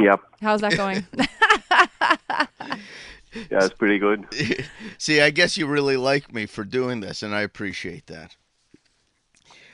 Yep. 0.00 0.20
How's 0.40 0.60
that 0.60 0.76
going? 0.76 1.04
Yeah, 3.50 3.64
it's 3.64 3.74
pretty 3.74 3.98
good. 3.98 4.26
See, 4.98 5.20
I 5.20 5.30
guess 5.30 5.58
you 5.58 5.66
really 5.66 5.96
like 5.96 6.32
me 6.32 6.46
for 6.46 6.64
doing 6.64 7.00
this, 7.00 7.22
and 7.22 7.34
I 7.34 7.42
appreciate 7.42 8.06
that. 8.06 8.36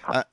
Uh, 0.06 0.25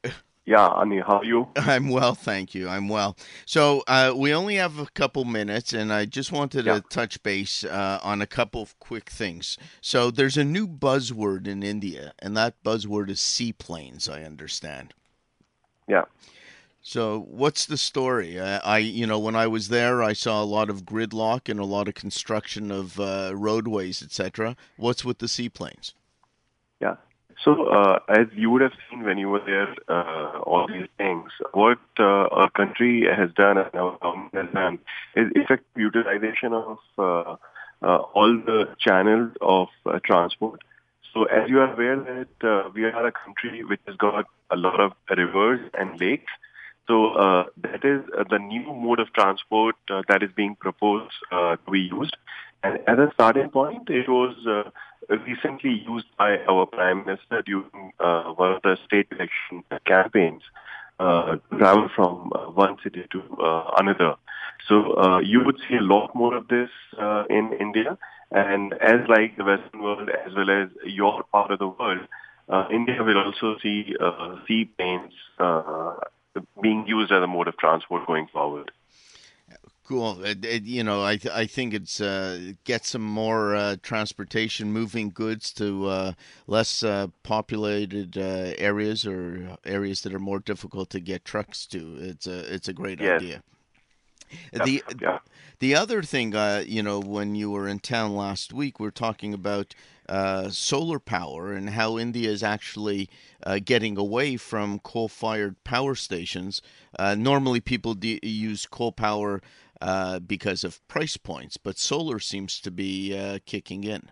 Yeah, 0.46 0.68
Annie, 0.68 1.00
how 1.00 1.20
are 1.20 1.26
you? 1.26 1.48
I'm 1.56 1.90
well, 1.90 2.16
thank 2.16 2.56
you. 2.56 2.68
I'm 2.68 2.90
well. 2.90 3.16
So 3.46 3.84
uh, 3.88 4.14
we 4.16 4.34
only 4.34 4.56
have 4.56 4.80
a 4.80 4.88
couple 4.88 5.24
minutes, 5.24 5.72
and 5.72 5.94
I 5.94 6.06
just 6.06 6.32
wanted 6.32 6.66
Yeah. 6.66 6.76
to 6.76 6.82
touch 6.82 7.22
base 7.22 7.64
uh, 7.64 8.00
on 8.04 8.22
a 8.22 8.28
couple 8.28 8.62
of 8.62 8.78
quick 8.80 9.10
things. 9.10 9.58
So 9.82 10.10
there's 10.10 10.38
a 10.38 10.44
new 10.44 10.68
buzzword 10.68 11.48
in 11.48 11.62
India, 11.64 12.14
and 12.20 12.36
that 12.38 12.62
buzzword 12.64 13.10
is 13.10 13.20
seaplanes. 13.20 14.10
I 14.10 14.24
understand. 14.24 14.94
Yeah. 15.88 16.06
So, 16.84 17.28
what's 17.30 17.68
the 17.68 17.78
story? 17.78 18.42
I, 18.42 18.58
I, 18.58 18.78
you 18.80 19.06
know, 19.06 19.20
when 19.20 19.36
I 19.36 19.46
was 19.46 19.68
there, 19.68 20.02
I 20.02 20.14
saw 20.14 20.42
a 20.42 20.46
lot 20.46 20.72
of 20.72 20.84
gridlock 20.84 21.48
and 21.48 21.60
a 21.60 21.64
lot 21.66 21.88
of 21.88 21.94
construction 21.94 22.72
of 22.72 23.00
uh, 23.00 23.34
roadways, 23.36 24.02
etc. 24.02 24.56
What's 24.78 25.06
with 25.06 25.20
the 25.20 25.28
seaplanes? 25.28 25.94
Yeah. 26.80 26.96
So, 27.44 27.66
uh, 27.66 28.00
as 28.08 28.28
you 28.36 28.52
would 28.52 28.62
have 28.62 28.74
seen 28.90 29.04
when 29.04 29.18
you 29.18 29.30
were 29.30 29.42
there, 29.44 29.74
uh, 29.88 30.40
all 30.40 30.68
these 30.68 30.88
things, 30.98 31.32
what 31.54 31.80
uh, 32.00 32.04
our 32.04 32.52
country 32.52 33.08
has 33.08 33.32
done 33.34 33.58
and 33.58 33.74
our 33.74 33.98
government 33.98 34.34
has 34.34 34.54
done 34.54 34.80
is 35.16 35.32
effective 35.36 35.76
utilization 35.76 36.54
of 36.54 36.78
uh, 37.00 37.36
uh, 37.82 37.98
all 38.14 38.38
the 38.46 38.70
channels 38.80 39.32
of 39.42 39.70
uh, 39.88 40.00
transport. 40.06 40.62
So, 41.14 41.24
as 41.24 41.50
you 41.50 41.60
are 41.60 41.74
aware 41.74 41.98
that 41.98 42.48
uh, 42.48 42.70
we 42.76 42.84
are 42.84 43.08
a 43.08 43.12
country 43.12 43.64
which 43.64 43.82
has 43.88 43.96
got 43.96 44.26
a 44.52 44.56
lot 44.56 44.80
of 44.80 44.94
rivers 45.10 45.62
and 45.74 46.00
lakes. 46.00 46.32
So 46.88 47.14
uh, 47.14 47.46
that 47.62 47.86
is 47.86 48.02
uh, 48.18 48.26
the 48.30 48.38
new 48.38 48.64
mode 48.64 49.00
of 49.00 49.14
transport 49.14 49.76
uh, 49.90 50.02
that 50.10 50.24
is 50.24 50.30
being 50.36 50.56
proposed 50.56 51.14
uh, 51.32 51.56
to 51.56 51.72
be 51.72 51.80
used. 51.80 52.16
And 52.64 52.80
as 52.88 52.98
a 53.00 53.10
starting 53.14 53.50
point, 53.50 53.90
it 53.90 54.08
was 54.08 54.36
uh, 54.48 54.70
recently 55.26 55.84
used 55.88 56.06
by 56.18 56.38
our 56.48 56.66
Prime 56.68 57.06
Minister 57.06 57.42
during 57.42 57.92
uh, 58.00 58.24
one 58.34 58.54
of 58.54 58.62
the 58.62 58.78
state 58.86 59.08
election 59.12 59.64
campaigns 59.86 60.44
uh, 61.00 61.38
to 61.38 61.58
travel 61.58 61.90
from 61.96 62.32
uh, 62.36 62.52
one 62.52 62.78
city 62.84 63.08
to 63.12 63.24
uh, 63.42 63.72
another. 63.78 64.16
So 64.68 64.96
uh, 64.96 65.20
you 65.20 65.44
would 65.44 65.60
see 65.68 65.78
a 65.78 65.82
lot 65.82 66.14
more 66.14 66.36
of 66.36 66.48
this 66.48 66.70
in 67.30 67.54
India. 67.60 67.98
And 68.30 68.74
as 68.74 69.00
like 69.10 69.36
the 69.36 69.44
Western 69.44 69.82
world 69.82 70.10
as 70.10 70.34
well 70.36 70.50
as 70.50 70.70
your 70.86 71.24
part 71.32 71.50
of 71.52 71.60
the 71.60 71.68
world, 71.68 72.08
India 72.72 73.02
will 73.02 73.18
also 73.18 73.58
see 73.64 73.96
seaplanes 74.48 75.14
being 76.62 76.86
used 76.88 77.12
as 77.12 77.24
a 77.24 77.28
mode 77.28 77.48
of 77.48 77.58
transport 77.58 78.06
going 78.06 78.28
forward. 78.32 78.72
Cool. 79.92 80.24
It, 80.24 80.46
it, 80.46 80.64
you 80.64 80.86
know, 80.86 81.04
I 81.04 81.18
th- 81.18 81.36
I 81.36 81.46
think 81.46 81.74
it's 81.74 82.00
uh, 82.00 82.54
get 82.64 82.86
some 82.86 83.02
more 83.02 83.54
uh, 83.54 83.76
transportation, 83.84 84.72
moving 84.72 85.10
goods 85.10 85.52
to 85.56 85.88
uh, 85.88 86.14
less 86.48 86.82
uh, 86.82 87.08
populated 87.24 88.18
uh, 88.18 88.54
areas 88.58 89.06
or 89.06 89.58
areas 89.66 90.00
that 90.04 90.14
are 90.14 90.20
more 90.20 90.40
difficult 90.40 90.90
to 90.92 91.02
get 91.02 91.26
trucks 91.26 91.68
to. 91.68 91.98
It's 92.00 92.26
a 92.26 92.54
it's 92.54 92.70
a 92.70 92.74
great 92.74 93.02
Yes. 93.02 93.22
idea. 93.22 93.44
The 94.54 94.82
yeah. 95.02 95.20
the 95.60 95.76
other 95.76 96.02
thing, 96.04 96.34
uh, 96.36 96.64
you 96.66 96.82
know, 96.82 97.02
when 97.02 97.36
you 97.36 97.52
were 97.52 97.68
in 97.68 97.80
town 97.80 98.16
last 98.16 98.54
week, 98.54 98.80
we 98.80 98.88
are 98.88 98.92
talking 98.92 99.34
about 99.34 99.76
uh, 100.08 100.50
solar 100.52 101.00
power 101.00 101.52
and 101.52 101.72
how 101.72 101.98
India 101.98 102.30
is 102.30 102.44
actually 102.44 103.10
uh, 103.46 103.60
getting 103.64 103.98
away 103.98 104.38
from 104.38 104.80
coal-fired 104.80 105.62
power 105.66 105.96
stations. 105.96 106.62
Uh, 106.98 107.14
normally, 107.16 107.60
people 107.60 107.94
de- 107.94 108.26
use 108.26 108.66
coal 108.66 108.94
power 108.94 109.42
uh, 109.82 110.20
because 110.20 110.64
of 110.64 110.86
price 110.88 111.18
points, 111.18 111.58
but 111.58 111.78
solar 111.78 112.20
seems 112.20 112.60
to 112.62 112.72
be 112.72 113.18
uh, 113.18 113.40
kicking 113.46 113.84
in. 113.84 114.12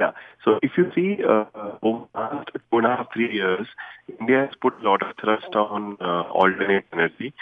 Yeah. 0.00 0.12
So 0.44 0.58
if 0.62 0.72
you 0.76 0.90
see 0.94 1.22
uh, 1.22 1.44
over 1.82 2.06
the 2.12 2.18
last 2.18 2.48
two 2.54 2.78
and 2.78 2.86
a 2.86 2.96
half, 2.96 3.12
three 3.12 3.32
years, 3.32 3.66
India 4.18 4.46
has 4.46 4.54
put 4.60 4.74
a 4.80 4.82
lot 4.82 5.02
of 5.02 5.14
thrust 5.20 5.54
on 5.54 5.96
uh, 6.00 6.22
alternate 6.22 6.84
energy. 6.92 7.32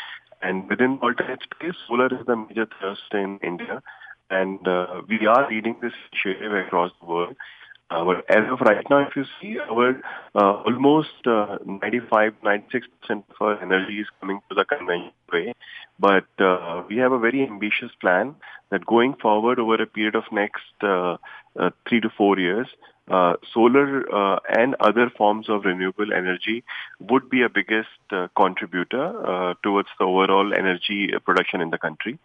And 0.43 0.69
within 0.69 0.99
alternate 1.03 1.41
space, 1.55 1.75
solar 1.89 2.07
is 2.07 2.27
the 2.27 2.37
major 2.37 2.67
thrust 2.79 3.13
in 3.13 3.39
India. 3.43 3.83
And 4.29 4.67
uh, 4.69 5.03
we 5.09 5.27
are 5.27 5.51
leading 5.51 5.77
this 5.81 5.93
initiative 6.13 6.53
across 6.53 6.93
the 7.01 7.07
world. 7.07 7.37
But 7.91 8.25
as 8.31 8.49
of 8.49 8.61
right 8.61 8.89
now, 8.89 8.99
if 8.99 9.17
you 9.17 9.25
see, 9.41 9.59
our 9.59 10.01
uh, 10.35 10.63
almost 10.63 11.27
uh, 11.27 11.59
95, 11.67 12.35
96% 12.43 12.85
of 13.11 13.23
our 13.41 13.61
energy 13.61 14.01
is 14.01 14.07
coming 14.21 14.41
to 14.49 14.55
the 14.55 14.65
conventional 14.65 15.13
way. 15.33 15.55
But 15.99 16.29
uh, 16.39 16.85
we 16.89 16.99
have 16.99 17.11
a 17.11 17.19
very 17.19 17.43
ambitious 17.43 17.91
plan 18.01 18.37
that 18.71 18.87
going 18.87 19.15
forward 19.15 19.59
over 19.59 19.75
a 19.75 19.87
period 19.87 20.15
of 20.15 20.23
next 20.31 20.63
uh, 20.83 21.17
uh, 21.59 21.71
three 21.89 22.01
to 22.01 22.11
four 22.11 22.39
years, 22.39 22.69
uh, 23.11 23.35
solar 23.53 24.05
and 24.57 24.77
other 24.79 25.11
forms 25.11 25.49
of 25.49 25.65
renewable 25.65 26.13
energy 26.13 26.63
would 27.01 27.29
be 27.29 27.43
a 27.43 27.49
biggest 27.49 27.89
contributor 28.37 29.57
towards 29.65 29.89
the 29.99 30.05
overall 30.05 30.55
energy 30.55 31.11
production 31.25 31.61
in 31.61 31.71
the 31.71 31.79
country. 31.79 32.21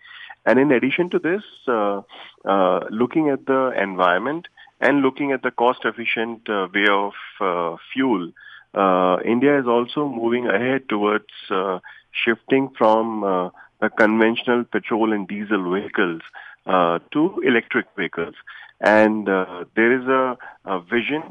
And 0.45 0.59
in 0.59 0.71
addition 0.71 1.09
to 1.09 1.17
this, 1.17 1.41
looking 1.65 3.29
at 3.29 3.47
the 3.47 3.73
environment 3.81 4.47
and 4.85 5.01
looking 5.01 5.31
at 5.31 5.41
the 5.41 5.49
cost-efficient 5.49 6.47
uh, 6.47 6.67
way 6.73 6.87
of 6.87 7.13
uh, 7.41 7.75
fuel, 7.91 8.31
uh, 8.75 9.17
India 9.25 9.59
is 9.59 9.65
also 9.67 10.07
moving 10.07 10.45
ahead 10.47 10.87
towards 10.87 11.25
shifting 12.23 12.69
from 12.77 13.21
the 13.81 13.89
conventional 13.89 14.63
petrol 14.63 15.11
and 15.11 15.27
diesel 15.27 15.63
vehicles 15.71 16.21
to 17.11 17.41
electric 17.43 17.87
vehicles. 17.97 18.35
And 18.79 19.25
there 19.27 19.91
is 19.99 20.05
a, 20.07 20.37
a 20.65 20.79
vision 20.81 21.23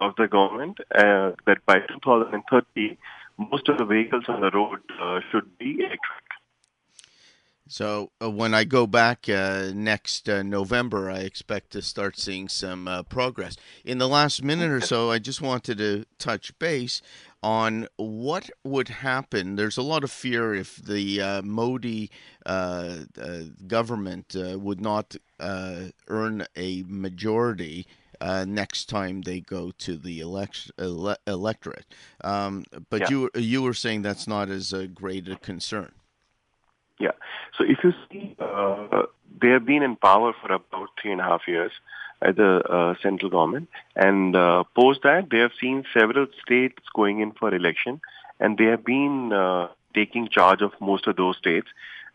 of 0.00 0.14
the 0.16 0.28
government 0.28 0.78
that 0.90 1.58
by 1.66 1.80
2030, 1.80 2.98
most 3.38 3.68
of 3.68 3.78
the 3.78 3.84
vehicles 3.84 4.24
on 4.28 4.40
the 4.40 4.50
road 4.50 4.80
should 5.30 5.58
be 5.58 5.74
electric. 5.80 6.27
So 7.70 8.10
uh, 8.22 8.30
when 8.30 8.54
I 8.54 8.64
go 8.64 8.86
back 8.86 9.28
uh, 9.28 9.70
next 9.74 10.26
uh, 10.28 10.42
November, 10.42 11.10
I 11.10 11.18
expect 11.18 11.70
to 11.72 11.82
start 11.82 12.18
seeing 12.18 12.48
some 12.48 12.88
uh, 12.88 13.02
progress. 13.02 13.56
In 13.84 13.98
the 13.98 14.08
last 14.08 14.42
minute 14.42 14.70
or 14.70 14.80
so, 14.80 15.10
I 15.10 15.18
just 15.18 15.42
wanted 15.42 15.76
to 15.78 16.06
touch 16.18 16.58
base 16.58 17.02
on 17.42 17.86
what 17.96 18.48
would 18.64 18.88
happen. 18.88 19.56
There's 19.56 19.76
a 19.76 19.82
lot 19.82 20.02
of 20.02 20.10
fear 20.10 20.54
if 20.54 20.76
the 20.76 21.20
uh, 21.20 21.42
Modi 21.42 22.10
uh, 22.46 23.00
uh, 23.20 23.40
government 23.66 24.34
uh, 24.34 24.58
would 24.58 24.80
not 24.80 25.14
uh, 25.38 25.84
earn 26.08 26.46
a 26.56 26.84
majority. 26.86 27.86
Uh, 28.20 28.44
next 28.48 28.88
time 28.88 29.20
they 29.22 29.38
go 29.40 29.70
to 29.78 29.96
the 29.96 30.18
elect- 30.18 30.72
ele- 30.76 31.16
electorate, 31.24 31.86
um, 32.24 32.64
but 32.90 33.02
Yeah. 33.02 33.10
you 33.10 33.30
you 33.36 33.62
were 33.62 33.74
saying 33.74 34.02
that's 34.02 34.26
not 34.26 34.48
as 34.48 34.74
uh, 34.74 34.88
great 34.92 35.28
a 35.28 35.36
concern. 35.36 35.92
So 37.58 37.64
if 37.64 37.78
you 37.82 37.92
see, 38.10 38.36
uh, 38.38 39.02
they 39.42 39.48
have 39.48 39.66
been 39.66 39.82
in 39.82 39.96
power 39.96 40.32
for 40.40 40.52
about 40.52 40.90
three 41.02 41.10
and 41.10 41.20
a 41.20 41.24
half 41.24 41.42
years 41.48 41.72
at 42.22 42.36
the 42.36 42.62
uh, 42.62 42.94
central 43.02 43.30
government, 43.30 43.68
and 43.96 44.34
uh, 44.36 44.62
post 44.74 45.00
that 45.02 45.28
they 45.30 45.38
have 45.38 45.52
seen 45.60 45.84
several 45.92 46.26
states 46.42 46.82
going 46.94 47.20
in 47.20 47.32
for 47.32 47.52
election, 47.54 48.00
and 48.40 48.56
they 48.58 48.64
have 48.64 48.84
been 48.84 49.32
uh, 49.32 49.68
taking 49.94 50.28
charge 50.28 50.62
of 50.62 50.72
most 50.80 51.06
of 51.08 51.16
those 51.16 51.36
states. 51.36 51.68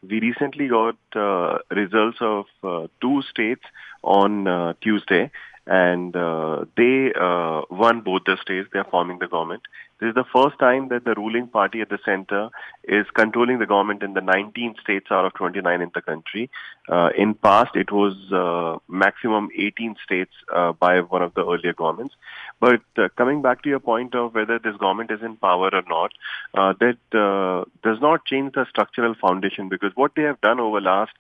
We 0.10 0.20
recently 0.20 0.68
got 0.68 0.98
uh, 1.16 1.60
results 1.72 2.18
of 2.22 2.46
uh, 2.64 2.88
two 3.02 3.22
states 3.22 3.64
on 4.02 4.48
uh, 4.48 4.74
Tuesday, 4.82 5.32
and 5.66 6.16
uh, 6.16 6.66
they 6.76 7.14
uh, 7.14 7.62
won 7.70 8.02
both 8.02 8.24
the 8.26 8.38
states. 8.42 8.70
They 8.74 8.80
are 8.80 8.88
forming 8.90 9.20
the 9.20 9.28
government. 9.28 9.64
This 10.00 10.10
is 10.10 10.16
the 10.16 10.26
first 10.26 10.60
time 10.60 10.90
that 10.90 11.06
the 11.06 11.14
ruling 11.14 11.48
party 11.48 11.80
at 11.80 11.90
the 11.90 12.00
center 12.04 12.50
is 12.84 13.06
controlling 13.14 13.60
the 13.60 13.66
government 13.66 14.04
in 14.04 14.14
the 14.14 14.20
19 14.20 14.76
states 14.82 15.08
out 15.10 15.24
of 15.24 15.34
29 15.36 15.82
in 15.82 15.92
the 15.94 16.02
country. 16.02 16.50
Uh, 16.90 17.12
in 17.18 17.34
past, 17.34 17.76
it 17.76 17.90
was 17.92 18.14
uh, 18.34 18.80
maximum 18.94 19.48
18 19.58 19.96
states 20.04 20.34
uh, 20.54 20.74
by 20.74 21.00
one 21.00 21.22
of 21.22 21.34
the 21.36 21.46
earlier 21.46 21.72
governments. 21.72 22.16
But 22.60 22.82
uh, 22.98 23.08
coming 23.16 23.42
back 23.42 23.62
to 23.64 23.70
your 23.70 23.80
point 23.80 24.16
of 24.16 24.36
whether 24.36 24.60
this 24.60 24.76
government 24.76 25.12
is 25.12 25.22
in 25.22 25.38
power 25.38 25.70
or 25.74 25.84
not, 25.88 26.12
that 26.54 26.98
does 27.84 28.02
not 28.02 28.26
change 28.26 28.54
the 28.54 28.66
structural 28.70 29.16
foundation 29.16 29.70
because 29.70 29.92
what 29.96 30.12
they 30.16 30.24
have 30.24 30.42
done 30.42 30.60
over 30.60 30.82
last 30.82 31.12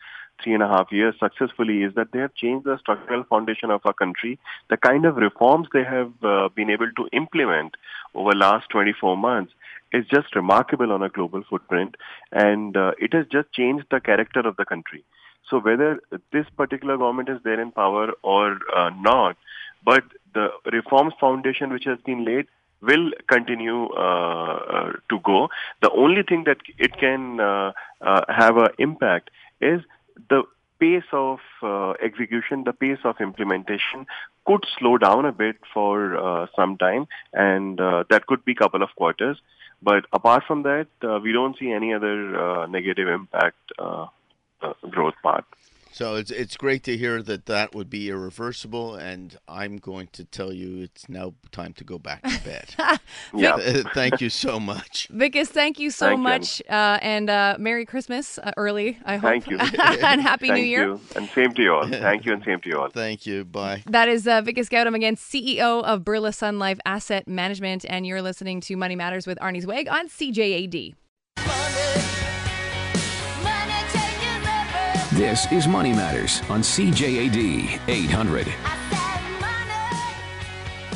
three 0.44 0.54
and 0.54 0.64
a 0.64 0.68
half 0.68 0.92
years 0.92 1.16
successfully 1.20 1.84
is 1.84 1.94
that 1.96 2.12
they 2.12 2.20
have 2.20 2.36
changed 2.36 2.66
the 2.66 2.78
structural 2.80 3.24
foundation 3.24 3.72
of 3.72 3.82
our 3.86 3.94
country. 3.94 4.40
The 4.70 4.78
kind 4.78 5.06
of 5.06 5.16
reforms 5.16 5.68
they 5.74 5.84
have 5.84 6.12
uh, 6.24 6.50
been 6.50 6.70
able 6.70 6.92
to 6.98 7.08
implement 7.14 7.76
over 8.14 8.32
last 8.34 8.70
24 8.70 9.18
months 9.18 9.54
is 9.92 10.06
just 10.08 10.36
remarkable 10.36 10.92
on 10.92 11.04
a 11.04 11.10
global 11.10 11.44
footprint, 11.50 11.96
and 12.32 12.76
uh, 12.76 12.92
it 13.00 13.14
has 13.14 13.26
just 13.32 13.52
changed 13.54 13.86
the 13.92 14.00
character 14.00 14.40
of 14.40 14.56
the 14.58 14.66
country. 14.66 15.04
So 15.50 15.60
whether 15.60 16.00
this 16.32 16.46
particular 16.58 16.98
government 16.98 17.30
is 17.30 17.40
there 17.44 17.60
in 17.60 17.72
power 17.72 18.12
or 18.24 18.58
uh, 18.76 18.90
not, 19.00 19.38
but 19.86 20.04
the 20.34 20.50
reforms 20.72 21.14
foundation 21.20 21.72
which 21.72 21.86
has 21.86 22.00
been 22.06 22.26
laid 22.26 22.48
will 22.82 23.12
continue 23.28 23.86
uh, 23.94 24.56
uh, 24.76 24.92
to 25.10 25.20
go. 25.24 25.50
The 25.82 25.92
only 25.92 26.24
thing 26.24 26.44
that 26.46 26.58
it 26.78 26.98
can 26.98 27.40
uh, 27.40 27.72
uh, 28.02 28.22
have 28.28 28.58
an 28.58 28.70
impact 28.78 29.30
is 29.62 29.82
the 30.30 30.44
pace 30.80 31.10
of 31.12 31.40
uh, 31.62 31.92
execution, 32.04 32.64
the 32.64 32.74
pace 32.74 33.00
of 33.04 33.16
implementation 33.22 34.06
could 34.46 34.66
slow 34.78 34.98
down 34.98 35.26
a 35.26 35.32
bit 35.32 35.56
for 35.74 36.18
uh, 36.18 36.48
some 36.56 36.78
time, 36.78 37.08
and 37.32 37.80
uh, 37.80 38.04
that 38.10 38.26
could 38.26 38.44
be 38.44 38.54
couple 38.54 38.84
of 38.84 38.90
quarters. 38.96 39.38
But 39.82 40.06
apart 40.12 40.44
from 40.48 40.64
that, 40.64 40.88
uh, 41.04 41.20
we 41.24 41.32
don't 41.32 41.58
see 41.58 41.72
any 41.72 41.94
other 41.94 42.18
uh, 42.38 42.66
negative 42.68 43.08
impact 43.08 43.58
uh, 43.78 44.08
growth 44.90 45.16
path. 45.24 45.46
So 45.94 46.16
it's 46.16 46.32
it's 46.32 46.58
great 46.58 46.84
to 46.86 46.98
hear 46.98 47.22
that 47.22 47.46
that 47.46 47.76
would 47.76 47.88
be 47.88 48.10
irreversible, 48.10 48.96
and 48.96 49.38
I'm 49.48 49.78
going 49.78 50.08
to 50.14 50.26
tell 50.26 50.52
you 50.52 50.82
it's 50.82 51.08
now 51.08 51.36
time 51.52 51.74
to 51.74 51.84
go 51.84 52.00
back 52.00 52.24
to 52.24 52.44
bed. 52.44 52.76
Yeah. 53.36 53.58
Thank 53.94 54.22
you 54.22 54.30
so 54.30 54.60
much. 54.60 55.08
Vikas, 55.12 55.48
thank 55.48 55.80
you 55.80 55.92
so 55.92 56.08
Thank 56.08 56.20
much, 56.22 56.62
uh, 56.70 57.00
and 57.02 57.30
uh, 57.30 57.56
Merry 57.60 57.86
Christmas 57.86 58.38
uh, 58.38 58.52
early. 58.58 58.98
I 59.06 59.18
hope. 59.18 59.30
Thank 59.30 59.50
you. 59.50 59.58
and 59.60 60.22
Happy 60.22 60.48
Thank 60.48 60.60
New 60.60 60.66
Year. 60.66 60.84
you. 60.86 61.02
And 61.16 61.30
same 61.30 61.54
to 61.54 61.62
you 61.62 61.74
all. 61.74 61.88
Thank 61.88 62.26
you 62.26 62.34
and 62.34 62.44
same 62.44 62.60
to 62.62 62.70
you 62.70 62.80
all. 62.80 62.90
Thank 62.90 63.26
you. 63.26 63.46
Bye. 63.46 63.84
That 63.88 64.08
is 64.08 64.28
uh, 64.28 64.42
Vikas 64.42 64.70
Gautam 64.70 64.96
again, 64.96 65.16
CEO 65.16 65.84
of 65.84 66.02
Birla 66.02 66.34
Sun 66.34 66.60
Life 66.60 66.80
Asset 66.86 67.28
Management, 67.28 67.86
and 67.88 68.06
you're 68.06 68.22
listening 68.22 68.62
to 68.62 68.76
Money 68.76 68.96
Matters 68.96 69.28
with 69.28 69.38
Arnie 69.40 69.62
Zweig 69.62 69.88
on 69.88 70.08
CJAD. 70.08 70.96
This 75.14 75.46
is 75.52 75.68
Money 75.68 75.92
Matters 75.92 76.42
on 76.50 76.62
CJAD 76.62 77.80
800. 77.88 78.48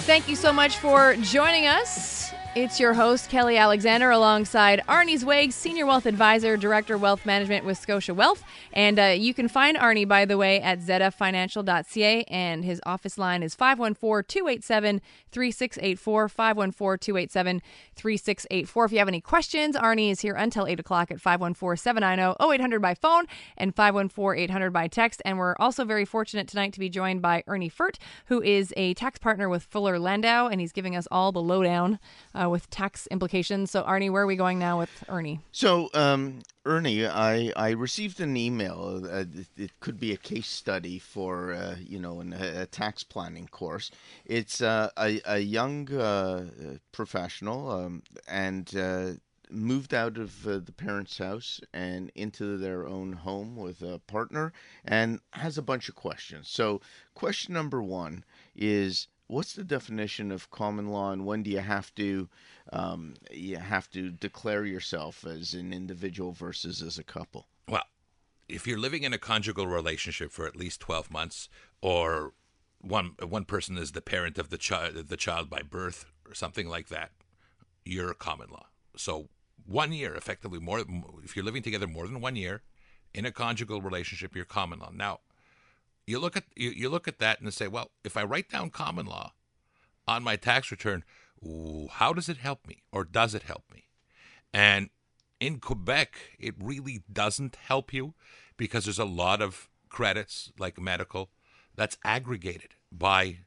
Thank 0.07 0.27
you 0.27 0.35
so 0.35 0.51
much 0.51 0.77
for 0.77 1.15
joining 1.17 1.67
us. 1.67 2.16
It's 2.57 2.79
your 2.79 2.95
host, 2.95 3.29
Kelly 3.29 3.55
Alexander, 3.55 4.09
alongside 4.09 4.81
Arnie 4.89 5.19
Zweig, 5.19 5.51
Senior 5.51 5.85
Wealth 5.85 6.07
Advisor, 6.07 6.57
Director 6.57 6.97
Wealth 6.97 7.23
Management 7.23 7.65
with 7.65 7.77
Scotia 7.77 8.15
Wealth. 8.15 8.43
And 8.73 8.97
uh, 8.97 9.03
you 9.15 9.35
can 9.35 9.47
find 9.47 9.77
Arnie, 9.77 10.07
by 10.07 10.25
the 10.25 10.39
way, 10.39 10.59
at 10.59 10.79
zfinancial.ca. 10.79 12.23
And 12.23 12.65
his 12.65 12.81
office 12.83 13.19
line 13.19 13.43
is 13.43 13.53
514 13.53 14.25
287 14.27 15.01
3684. 15.31 16.29
514 16.29 16.99
287 16.99 17.61
3684. 17.95 18.85
If 18.85 18.91
you 18.91 18.97
have 18.97 19.07
any 19.07 19.21
questions, 19.21 19.75
Arnie 19.75 20.09
is 20.09 20.21
here 20.21 20.33
until 20.33 20.65
8 20.65 20.79
o'clock 20.79 21.11
at 21.11 21.21
514 21.21 21.77
790 21.77 22.43
0800 22.43 22.81
by 22.81 22.95
phone 22.95 23.27
and 23.55 23.75
514 23.75 24.43
800 24.45 24.71
by 24.71 24.87
text. 24.87 25.21
And 25.23 25.37
we're 25.37 25.55
also 25.59 25.85
very 25.85 26.05
fortunate 26.05 26.47
tonight 26.47 26.73
to 26.73 26.79
be 26.79 26.89
joined 26.89 27.21
by 27.21 27.43
Ernie 27.45 27.69
Furt, 27.69 27.99
who 28.25 28.41
is 28.41 28.73
a 28.75 28.95
tax 28.95 29.19
partner 29.19 29.47
with 29.47 29.61
Fuller 29.61 29.99
Landau, 29.99 30.47
and 30.47 30.59
he's 30.59 30.71
giving 30.71 30.95
us 30.95 31.07
all 31.11 31.31
the 31.31 31.39
lowdown 31.39 31.99
uh, 32.33 32.46
with 32.49 32.69
tax 32.69 33.07
implications. 33.07 33.71
So, 33.71 33.83
Arnie, 33.83 34.11
where 34.11 34.23
are 34.23 34.27
we 34.27 34.35
going 34.35 34.59
now 34.59 34.79
with 34.79 35.03
Ernie? 35.09 35.39
So, 35.51 35.89
um, 35.93 36.41
Ernie, 36.65 37.05
I, 37.05 37.51
I 37.55 37.69
received 37.71 38.19
an 38.19 38.35
email. 38.35 39.01
Uh, 39.05 39.25
it, 39.33 39.47
it 39.55 39.79
could 39.79 39.99
be 39.99 40.11
a 40.11 40.17
case 40.17 40.47
study 40.47 40.99
for 40.99 41.53
uh, 41.53 41.75
you 41.79 41.99
know 41.99 42.19
an, 42.19 42.33
a 42.33 42.65
tax 42.65 43.03
planning 43.03 43.47
course. 43.47 43.91
It's 44.25 44.61
uh, 44.61 44.89
a 44.97 45.21
a 45.25 45.39
young 45.39 45.91
uh, 45.93 46.45
professional 46.91 47.71
um, 47.71 48.03
and 48.27 48.75
uh, 48.75 49.11
moved 49.49 49.93
out 49.93 50.17
of 50.17 50.45
uh, 50.45 50.59
the 50.59 50.73
parents' 50.73 51.17
house 51.17 51.61
and 51.73 52.11
into 52.15 52.57
their 52.57 52.85
own 52.85 53.13
home 53.13 53.55
with 53.55 53.81
a 53.81 53.99
partner, 53.99 54.51
and 54.83 55.19
has 55.31 55.57
a 55.57 55.61
bunch 55.61 55.87
of 55.89 55.95
questions. 55.95 56.49
So, 56.49 56.81
question 57.13 57.53
number 57.53 57.81
one 57.81 58.23
is. 58.55 59.07
What's 59.27 59.53
the 59.53 59.63
definition 59.63 60.31
of 60.31 60.49
common 60.51 60.87
law, 60.87 61.11
and 61.11 61.25
when 61.25 61.43
do 61.43 61.49
you 61.49 61.59
have 61.59 61.93
to 61.95 62.29
um, 62.71 63.15
you 63.31 63.57
have 63.57 63.89
to 63.91 64.09
declare 64.09 64.65
yourself 64.65 65.25
as 65.25 65.53
an 65.53 65.73
individual 65.73 66.31
versus 66.31 66.81
as 66.81 66.97
a 66.97 67.03
couple? 67.03 67.47
Well, 67.67 67.83
if 68.47 68.65
you're 68.65 68.79
living 68.79 69.03
in 69.03 69.13
a 69.13 69.17
conjugal 69.17 69.67
relationship 69.67 70.31
for 70.31 70.47
at 70.47 70.55
least 70.55 70.79
12 70.79 71.11
months, 71.11 71.49
or 71.81 72.33
one 72.79 73.15
one 73.21 73.43
person 73.43 73.77
is 73.77 73.91
the 73.91 74.01
parent 74.01 74.37
of 74.37 74.49
the 74.49 74.57
child 74.57 74.95
the 74.95 75.17
child 75.17 75.49
by 75.49 75.61
birth 75.61 76.05
or 76.25 76.33
something 76.33 76.67
like 76.67 76.87
that, 76.87 77.11
you're 77.83 78.13
common 78.13 78.49
law. 78.49 78.67
So 78.95 79.27
one 79.65 79.91
year, 79.91 80.15
effectively, 80.15 80.59
more 80.59 80.83
if 81.23 81.35
you're 81.35 81.45
living 81.45 81.63
together 81.63 81.87
more 81.87 82.07
than 82.07 82.21
one 82.21 82.37
year 82.37 82.61
in 83.13 83.25
a 83.25 83.31
conjugal 83.31 83.81
relationship, 83.81 84.35
you're 84.35 84.45
common 84.45 84.79
law. 84.79 84.91
Now, 84.93 85.19
you 86.07 86.17
look 86.17 86.35
at 86.35 86.45
you, 86.55 86.71
you 86.71 86.89
look 86.89 87.07
at 87.07 87.19
that 87.19 87.39
and 87.41 87.53
say, 87.53 87.67
well, 87.67 87.91
if 88.03 88.17
I 88.17 88.23
write 88.23 88.49
down 88.49 88.71
common 88.71 89.05
law 89.05 89.33
on 90.07 90.23
my 90.23 90.37
tax 90.37 90.71
return, 90.71 91.03
ooh, 91.45 91.89
how 91.91 92.13
does 92.13 92.29
it 92.29 92.37
help 92.37 92.65
me, 92.67 92.81
or 92.91 93.03
does 93.03 93.35
it 93.35 93.43
help 93.43 93.65
me? 93.71 93.83
And 94.53 94.89
in 95.39 95.59
Quebec, 95.59 96.15
it 96.39 96.55
really 96.59 97.03
doesn't 97.11 97.57
help 97.57 97.93
you 97.93 98.15
because 98.55 98.85
there's 98.85 98.97
a 98.97 99.05
lot 99.05 99.41
of 99.41 99.69
credits, 99.89 100.51
like 100.57 100.79
medical, 100.79 101.29
that's 101.75 101.97
aggregated 102.03 102.75
by 102.91 103.39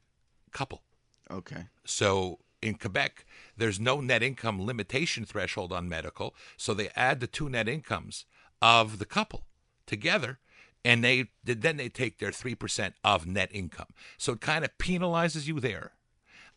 couple. 0.52 0.82
Okay. 1.30 1.64
So 1.84 2.38
in 2.62 2.74
Quebec, 2.74 3.24
there's 3.56 3.80
no 3.80 4.00
net 4.00 4.22
income 4.22 4.64
limitation 4.64 5.24
threshold 5.24 5.72
on 5.72 5.88
medical. 5.88 6.34
So 6.56 6.74
they 6.74 6.90
add 6.94 7.20
the 7.20 7.26
two 7.26 7.48
net 7.48 7.68
incomes 7.68 8.26
of 8.60 8.98
the 8.98 9.06
couple 9.06 9.46
together, 9.86 10.38
and 10.84 11.04
they 11.04 11.26
then 11.44 11.76
they 11.76 11.88
take 11.88 12.18
their 12.18 12.32
three 12.32 12.54
percent 12.54 12.94
of 13.04 13.26
net 13.26 13.50
income. 13.52 13.88
So 14.18 14.32
it 14.32 14.40
kind 14.40 14.64
of 14.64 14.76
penalizes 14.78 15.46
you 15.46 15.60
there. 15.60 15.92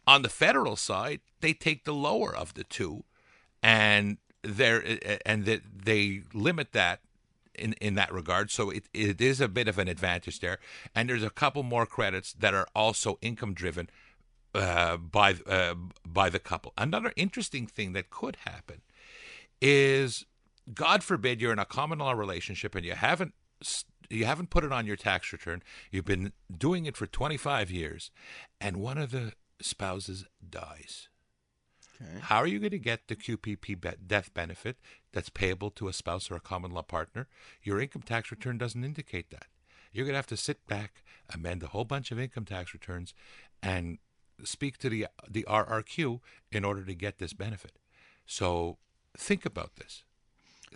On 0.06 0.22
the 0.22 0.30
federal 0.30 0.76
side, 0.76 1.22
they 1.40 1.54
take 1.54 1.86
the 1.86 1.94
lower 1.94 2.36
of 2.36 2.54
the 2.54 2.64
two, 2.64 3.04
and 3.62 4.18
they 4.42 5.20
and 5.26 5.46
that 5.46 5.62
they 5.86 6.22
limit 6.34 6.74
that 6.74 7.00
in 7.56 7.74
in 7.74 7.96
that 7.96 8.14
regard. 8.14 8.52
So 8.52 8.70
it, 8.70 8.90
it 8.94 9.22
is 9.22 9.40
a 9.40 9.48
bit 9.48 9.68
of 9.68 9.78
an 9.78 9.88
advantage 9.88 10.40
there. 10.40 10.60
And 10.94 11.10
there's 11.10 11.24
a 11.24 11.30
couple 11.30 11.64
more 11.64 11.86
credits 11.86 12.34
that 12.34 12.54
are 12.54 12.68
also 12.76 13.18
income 13.22 13.54
driven 13.54 13.90
uh, 14.54 14.98
by 14.98 15.36
uh, 15.48 15.76
by 16.06 16.30
the 16.30 16.40
couple. 16.40 16.74
Another 16.78 17.14
interesting 17.16 17.68
thing 17.68 17.94
that 17.94 18.10
could 18.10 18.38
happen 18.46 18.82
is, 19.62 20.26
God 20.74 21.04
forbid, 21.04 21.42
you're 21.42 21.54
in 21.54 21.60
a 21.60 21.66
common 21.66 22.00
law 22.00 22.12
relationship 22.12 22.76
and 22.76 22.86
you 22.86 22.94
haven't 22.94 23.34
you 24.14 24.26
haven't 24.26 24.50
put 24.50 24.64
it 24.64 24.72
on 24.72 24.86
your 24.86 24.96
tax 24.96 25.32
return. 25.34 25.64
You've 25.92 26.06
been 26.06 26.34
doing 26.56 26.86
it 26.86 26.98
for 26.98 27.08
25 27.08 27.72
years, 27.72 28.12
and 28.62 28.78
one 28.78 28.98
of 28.98 29.12
the 29.12 29.34
spouses 29.62 30.26
dies. 30.48 31.10
How 32.22 32.38
are 32.38 32.48
you 32.48 32.60
going 32.60 32.72
to 32.72 32.80
get 32.80 33.08
the 33.08 33.16
QPP 33.16 33.80
be- 33.80 33.90
death 34.06 34.34
benefit 34.34 34.78
that's 35.14 35.30
payable 35.30 35.72
to 35.72 35.88
a 35.88 35.94
spouse 35.94 36.30
or 36.30 36.36
a 36.36 36.42
common 36.42 36.72
law 36.72 36.82
partner? 36.82 37.28
Your 37.62 37.80
income 37.80 38.02
tax 38.02 38.32
return 38.32 38.58
doesn't 38.58 38.84
indicate 38.84 39.30
that. 39.30 39.46
You're 39.94 40.06
going 40.06 40.14
to 40.14 40.18
have 40.18 40.28
to 40.28 40.38
sit 40.38 40.66
back, 40.68 41.04
amend 41.34 41.64
a 41.64 41.68
whole 41.68 41.86
bunch 41.86 42.12
of 42.12 42.20
income 42.20 42.46
tax 42.46 42.74
returns, 42.74 43.14
and 43.62 44.00
speak 44.44 44.78
to 44.80 44.90
the 44.90 45.08
the 45.30 45.46
RRQ 45.48 46.20
in 46.52 46.66
order 46.66 46.84
to 46.84 46.96
get 46.96 47.20
this 47.20 47.34
benefit. 47.34 47.74
So 48.26 48.78
think 49.16 49.46
about 49.46 49.76
this. 49.76 50.04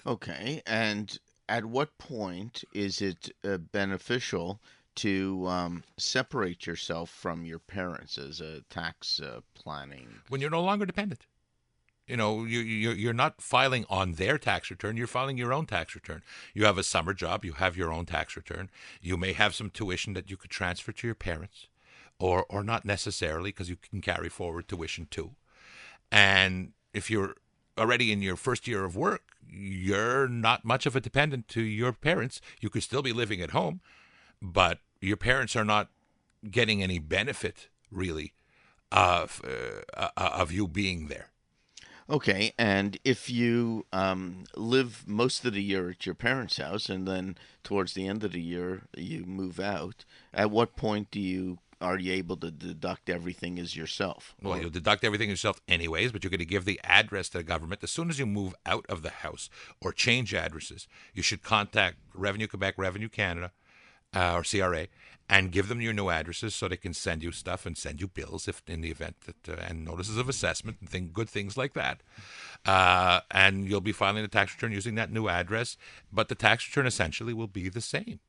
Okay. 0.05 0.61
And 0.65 1.19
at 1.49 1.65
what 1.65 1.97
point 1.97 2.63
is 2.73 3.01
it 3.01 3.29
uh, 3.43 3.57
beneficial 3.57 4.59
to 4.95 5.45
um, 5.47 5.83
separate 5.97 6.65
yourself 6.65 7.09
from 7.09 7.45
your 7.45 7.59
parents 7.59 8.17
as 8.17 8.41
a 8.41 8.61
tax 8.69 9.19
uh, 9.19 9.41
planning? 9.53 10.07
when 10.29 10.41
you're 10.41 10.49
no 10.49 10.63
longer 10.63 10.85
dependent. 10.85 11.25
You 12.07 12.15
know, 12.15 12.45
you, 12.45 12.59
you, 12.59 12.91
you're 12.91 13.13
not 13.13 13.41
filing 13.41 13.85
on 13.89 14.13
their 14.13 14.37
tax 14.37 14.71
return, 14.71 14.95
you're 14.95 15.07
filing 15.07 15.37
your 15.37 15.51
own 15.51 15.65
tax 15.65 15.93
return. 15.93 16.23
You 16.53 16.63
have 16.65 16.77
a 16.77 16.83
summer 16.83 17.13
job, 17.13 17.43
you 17.43 17.53
have 17.53 17.75
your 17.75 17.91
own 17.91 18.05
tax 18.05 18.37
return. 18.37 18.69
You 19.01 19.17
may 19.17 19.33
have 19.33 19.53
some 19.53 19.69
tuition 19.69 20.13
that 20.13 20.31
you 20.31 20.37
could 20.37 20.49
transfer 20.49 20.93
to 20.93 21.07
your 21.07 21.15
parents, 21.15 21.67
or, 22.17 22.45
or 22.49 22.63
not 22.63 22.85
necessarily, 22.85 23.49
because 23.49 23.69
you 23.69 23.75
can 23.75 23.99
carry 23.99 24.29
forward 24.29 24.69
tuition 24.69 25.07
too. 25.11 25.31
And 26.09 26.71
if 26.93 27.11
you're 27.11 27.35
already 27.77 28.11
in 28.11 28.21
your 28.21 28.35
first 28.35 28.67
year 28.67 28.83
of 28.83 28.95
work, 28.95 29.23
you're 29.49 30.27
not 30.27 30.65
much 30.65 30.85
of 30.85 30.95
a 30.95 31.01
dependent 31.01 31.47
to 31.49 31.61
your 31.61 31.93
parents. 31.93 32.41
You 32.59 32.69
could 32.69 32.83
still 32.83 33.01
be 33.01 33.13
living 33.13 33.41
at 33.41 33.51
home, 33.51 33.81
but 34.41 34.79
your 35.01 35.17
parents 35.17 35.55
are 35.55 35.65
not 35.65 35.89
getting 36.49 36.83
any 36.83 36.99
benefit 36.99 37.69
really 37.91 38.33
of 38.91 39.41
uh, 39.45 40.07
uh, 40.17 40.29
of 40.33 40.51
you 40.51 40.67
being 40.67 41.07
there. 41.07 41.31
Okay, 42.09 42.53
and 42.57 42.97
if 43.03 43.29
you 43.29 43.85
um, 43.91 44.45
live 44.55 45.03
most 45.05 45.43
of 45.43 45.53
the 45.53 45.63
year 45.63 45.89
at 45.89 46.05
your 46.05 46.15
parents' 46.15 46.55
house, 46.57 46.87
and 46.87 47.05
then 47.05 47.37
towards 47.63 47.93
the 47.93 48.07
end 48.07 48.23
of 48.23 48.31
the 48.31 48.41
year 48.41 48.83
you 48.95 49.25
move 49.25 49.59
out, 49.59 50.05
at 50.33 50.49
what 50.49 50.77
point 50.77 51.11
do 51.11 51.19
you 51.19 51.59
are 51.79 51.97
you 51.97 52.13
able 52.13 52.37
to 52.37 52.51
deduct 52.51 53.09
everything 53.09 53.59
as 53.59 53.75
yourself? 53.75 54.35
Well, 54.41 54.59
you'll 54.59 54.69
deduct 54.69 55.03
everything 55.03 55.29
yourself 55.29 55.61
anyways, 55.67 56.11
but 56.11 56.23
you're 56.23 56.31
going 56.31 56.39
to 56.39 56.45
give 56.45 56.65
the 56.65 56.79
address 56.83 57.29
to 57.29 57.39
the 57.39 57.43
government. 57.43 57.83
As 57.83 57.91
soon 57.91 58.09
as 58.09 58.17
you 58.17 58.25
move 58.25 58.55
out 58.65 58.85
of 58.89 59.03
the 59.03 59.09
house 59.09 59.49
or 59.81 59.91
change 59.91 60.33
addresses, 60.33 60.87
you 61.13 61.21
should 61.21 61.43
contact 61.43 61.97
Revenue 62.13 62.47
Quebec, 62.47 62.75
Revenue 62.77 63.09
Canada, 63.09 63.51
uh, 64.15 64.33
or 64.33 64.43
CRA, 64.43 64.87
and 65.29 65.51
give 65.51 65.67
them 65.67 65.81
your 65.81 65.93
new 65.93 66.09
addresses 66.09 66.55
so 66.55 66.67
they 66.67 66.77
can 66.77 66.93
send 66.93 67.21
you 67.21 67.31
stuff 67.31 67.65
and 67.65 67.77
send 67.77 67.99
you 67.99 68.07
bills 68.07 68.47
if 68.47 68.63
in 68.67 68.81
the 68.81 68.89
event 68.89 69.15
that 69.21 69.49
uh, 69.49 69.61
and 69.67 69.83
notices 69.83 70.17
of 70.17 70.29
assessment 70.29 70.77
and 70.79 70.89
thing, 70.89 71.11
good 71.13 71.29
things 71.29 71.57
like 71.57 71.73
that. 71.73 72.01
Uh, 72.65 73.19
and 73.29 73.67
you'll 73.67 73.81
be 73.81 73.91
filing 73.91 74.23
a 74.23 74.27
tax 74.27 74.53
return 74.53 74.71
using 74.71 74.95
that 74.95 75.11
new 75.11 75.27
address, 75.27 75.77
but 76.11 76.29
the 76.29 76.35
tax 76.35 76.67
return 76.67 76.87
essentially 76.87 77.33
will 77.33 77.47
be 77.47 77.69
the 77.69 77.81
same. 77.81 78.19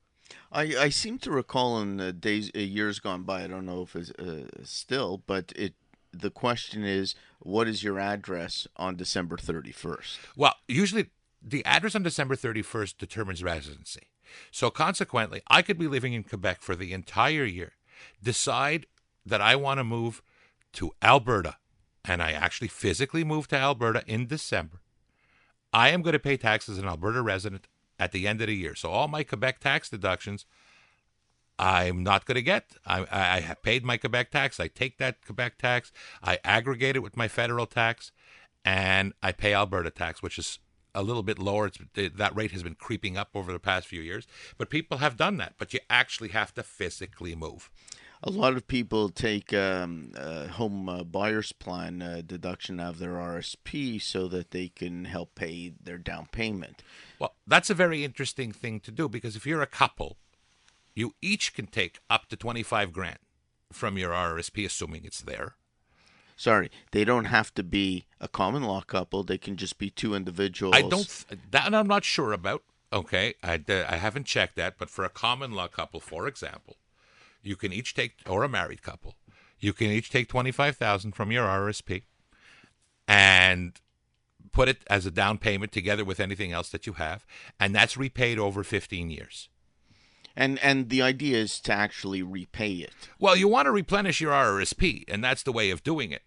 I, 0.51 0.63
I 0.77 0.89
seem 0.89 1.19
to 1.21 1.31
recall 1.31 1.81
in 1.81 1.97
the 1.97 2.13
days 2.13 2.51
uh, 2.55 2.61
years 2.61 2.99
gone 3.01 3.23
by. 3.23 3.45
I 3.45 3.47
don't 3.47 3.67
know 3.67 3.83
if 3.83 3.97
it's 3.97 4.11
uh, 4.13 4.47
still, 4.63 5.23
but 5.27 5.53
it. 5.57 5.75
The 6.11 6.31
question 6.31 6.85
is, 6.85 7.15
what 7.39 7.69
is 7.69 7.85
your 7.85 7.99
address 7.99 8.67
on 8.77 8.97
December 8.97 9.37
thirty 9.37 9.73
first? 9.73 10.19
Well, 10.37 10.55
usually 10.67 11.11
the 11.43 11.65
address 11.65 11.95
on 11.95 12.03
December 12.03 12.37
31st 12.37 12.99
determines 12.99 13.43
residency. 13.43 14.09
So 14.51 14.71
consequently, 14.71 15.43
I 15.49 15.63
could 15.63 15.79
be 15.79 15.87
living 15.87 16.13
in 16.13 16.25
Quebec 16.25 16.61
for 16.61 16.77
the 16.77 16.93
entire 16.93 17.45
year, 17.45 17.73
decide 18.23 18.87
that 19.25 19.41
I 19.41 19.57
want 19.57 19.79
to 19.79 19.85
move 19.85 20.23
to 20.75 20.93
Alberta, 21.03 21.57
and 22.05 22.23
I 22.23 22.33
actually 22.33 22.69
physically 22.69 23.25
move 23.25 23.49
to 23.49 23.57
Alberta 23.57 24.03
in 24.07 24.27
December. 24.27 24.81
I 25.73 25.91
am 25.91 26.03
going 26.03 26.13
to 26.13 26.19
pay 26.19 26.37
taxes 26.37 26.79
as 26.79 26.83
an 26.83 26.89
Alberta 26.89 27.23
resident 27.23 27.69
at 27.99 28.13
the 28.13 28.27
end 28.27 28.41
of 28.41 28.47
the 28.47 28.55
year. 28.55 28.75
So 28.75 28.91
all 28.91 29.09
my 29.09 29.25
Quebec 29.25 29.61
tax 29.61 29.89
deductions 29.89 30.47
I'm 31.59 32.05
not 32.05 32.25
going 32.25 32.37
to 32.37 32.43
get. 32.43 32.77
I, 32.87 33.01
I, 33.01 33.37
I 33.37 33.41
have 33.41 33.63
paid 33.63 33.85
my 33.85 33.97
Quebec 33.97 34.31
tax. 34.31 34.61
I 34.61 34.69
take 34.69 34.99
that 34.99 35.25
Quebec 35.25 35.59
tax, 35.59 35.93
I 36.23 36.39
aggregate 36.45 36.97
it 36.97 37.01
with 37.01 37.17
my 37.17 37.27
federal 37.29 37.67
tax, 37.67 38.13
and 38.65 39.13
I 39.23 39.33
pay 39.33 39.55
Alberta 39.55 39.91
tax, 39.91 40.23
which 40.23 40.39
is 40.39 40.61
a 40.95 41.03
little 41.03 41.23
bit 41.23 41.39
lower. 41.39 41.67
It's, 41.67 41.79
that 42.17 42.37
rate 42.37 42.53
has 42.53 42.63
been 42.63 42.77
creeping 42.77 43.17
up 43.17 43.31
over 43.35 43.53
the 43.53 43.59
past 43.59 43.89
few 43.89 44.01
years, 44.01 44.27
but 44.57 44.71
people 44.71 44.99
have 44.99 45.17
done 45.17 45.37
that. 45.39 45.55
But 45.59 45.75
you 45.75 45.81
actually 45.91 46.29
have 46.29 46.55
to 46.55 46.63
physically 46.63 47.35
move. 47.35 47.71
A 48.23 48.31
lot 48.31 48.55
of 48.55 48.67
people 48.67 49.11
take 49.11 49.53
um, 49.55 50.11
uh, 50.17 50.49
home 50.49 50.89
uh, 50.89 51.05
buyer's 51.05 51.53
plan 51.53 52.03
uh, 52.03 52.21
deduction 52.27 52.81
out 52.81 52.95
of 52.95 52.99
their 52.99 53.13
RSP 53.13 54.03
so 54.03 54.27
that 54.27 54.51
they 54.51 54.69
can 54.69 55.05
help 55.05 55.37
pay 55.37 55.73
their 55.81 55.99
down 55.99 56.27
payment. 56.33 56.83
Well, 57.21 57.35
that's 57.49 57.71
a 57.71 57.75
very 57.75 58.05
interesting 58.05 58.53
thing 58.53 58.79
to 58.81 58.91
do 58.91 59.09
because 59.09 59.35
if 59.35 59.47
you're 59.47 59.63
a 59.63 59.67
couple, 59.67 60.19
you 60.95 61.15
each 61.23 61.55
can 61.55 61.67
take 61.67 61.99
up 62.11 62.29
to 62.29 62.37
25 62.37 62.93
grand 62.93 63.19
from 63.73 63.99
your 63.99 64.11
RSP, 64.11 64.67
assuming 64.67 65.05
it's 65.05 65.23
there. 65.23 65.55
Sorry, 66.37 66.71
they 66.93 67.05
don't 67.05 67.25
have 67.25 67.53
to 67.55 67.65
be 67.65 68.07
a 68.21 68.29
common 68.29 68.63
law 68.63 68.81
couple. 68.83 69.25
They 69.25 69.39
can 69.39 69.57
just 69.57 69.77
be 69.79 69.91
two 69.91 70.15
individuals. 70.15 70.77
I 70.77 70.83
don't. 70.83 71.25
That 71.51 71.75
I'm 71.75 71.89
not 71.89 72.05
sure 72.05 72.33
about. 72.33 72.63
Okay, 72.93 73.35
I, 73.43 73.61
uh, 73.69 73.85
I 73.89 73.97
haven't 73.97 74.27
checked 74.27 74.55
that, 74.57 74.79
but 74.79 74.89
for 74.89 75.05
a 75.05 75.09
common 75.09 75.53
law 75.53 75.67
couple, 75.67 75.99
for 75.99 76.29
example, 76.29 76.77
you 77.43 77.57
can 77.57 77.73
each 77.73 77.93
take, 77.93 78.19
or 78.27 78.45
a 78.45 78.49
married 78.49 78.83
couple, 78.83 79.17
you 79.59 79.73
can 79.73 79.89
each 79.89 80.11
take 80.11 80.29
twenty 80.29 80.53
five 80.53 80.77
thousand 80.77 81.17
from 81.17 81.33
your 81.33 81.47
RSP, 81.47 82.05
and 83.09 83.73
put 84.53 84.69
it 84.69 84.79
as 84.89 85.07
a 85.07 85.11
down 85.11 85.39
payment 85.39 85.73
together 85.73 86.05
with 86.05 86.21
anything 86.21 86.53
else 86.53 86.69
that 86.71 86.87
you 86.87 86.95
have, 86.95 87.27
and 87.59 87.75
that's 87.75 87.97
repaid 87.97 88.39
over 88.39 88.63
fifteen 88.65 89.11
years. 89.11 89.49
And 90.37 90.59
and 90.61 90.89
the 90.89 91.03
idea 91.03 91.39
is 91.39 91.61
to 91.61 91.73
actually 91.73 92.23
repay 92.23 92.75
it. 92.75 92.93
Well, 93.19 93.37
you 93.37 93.49
want 93.49 93.67
to 93.67 93.73
replenish 93.73 94.21
your 94.21 94.33
RRSP, 94.33 95.05
and 95.09 95.23
that's 95.23 95.43
the 95.43 95.53
way 95.53 95.71
of 95.71 95.83
doing 95.83 96.13
it. 96.13 96.23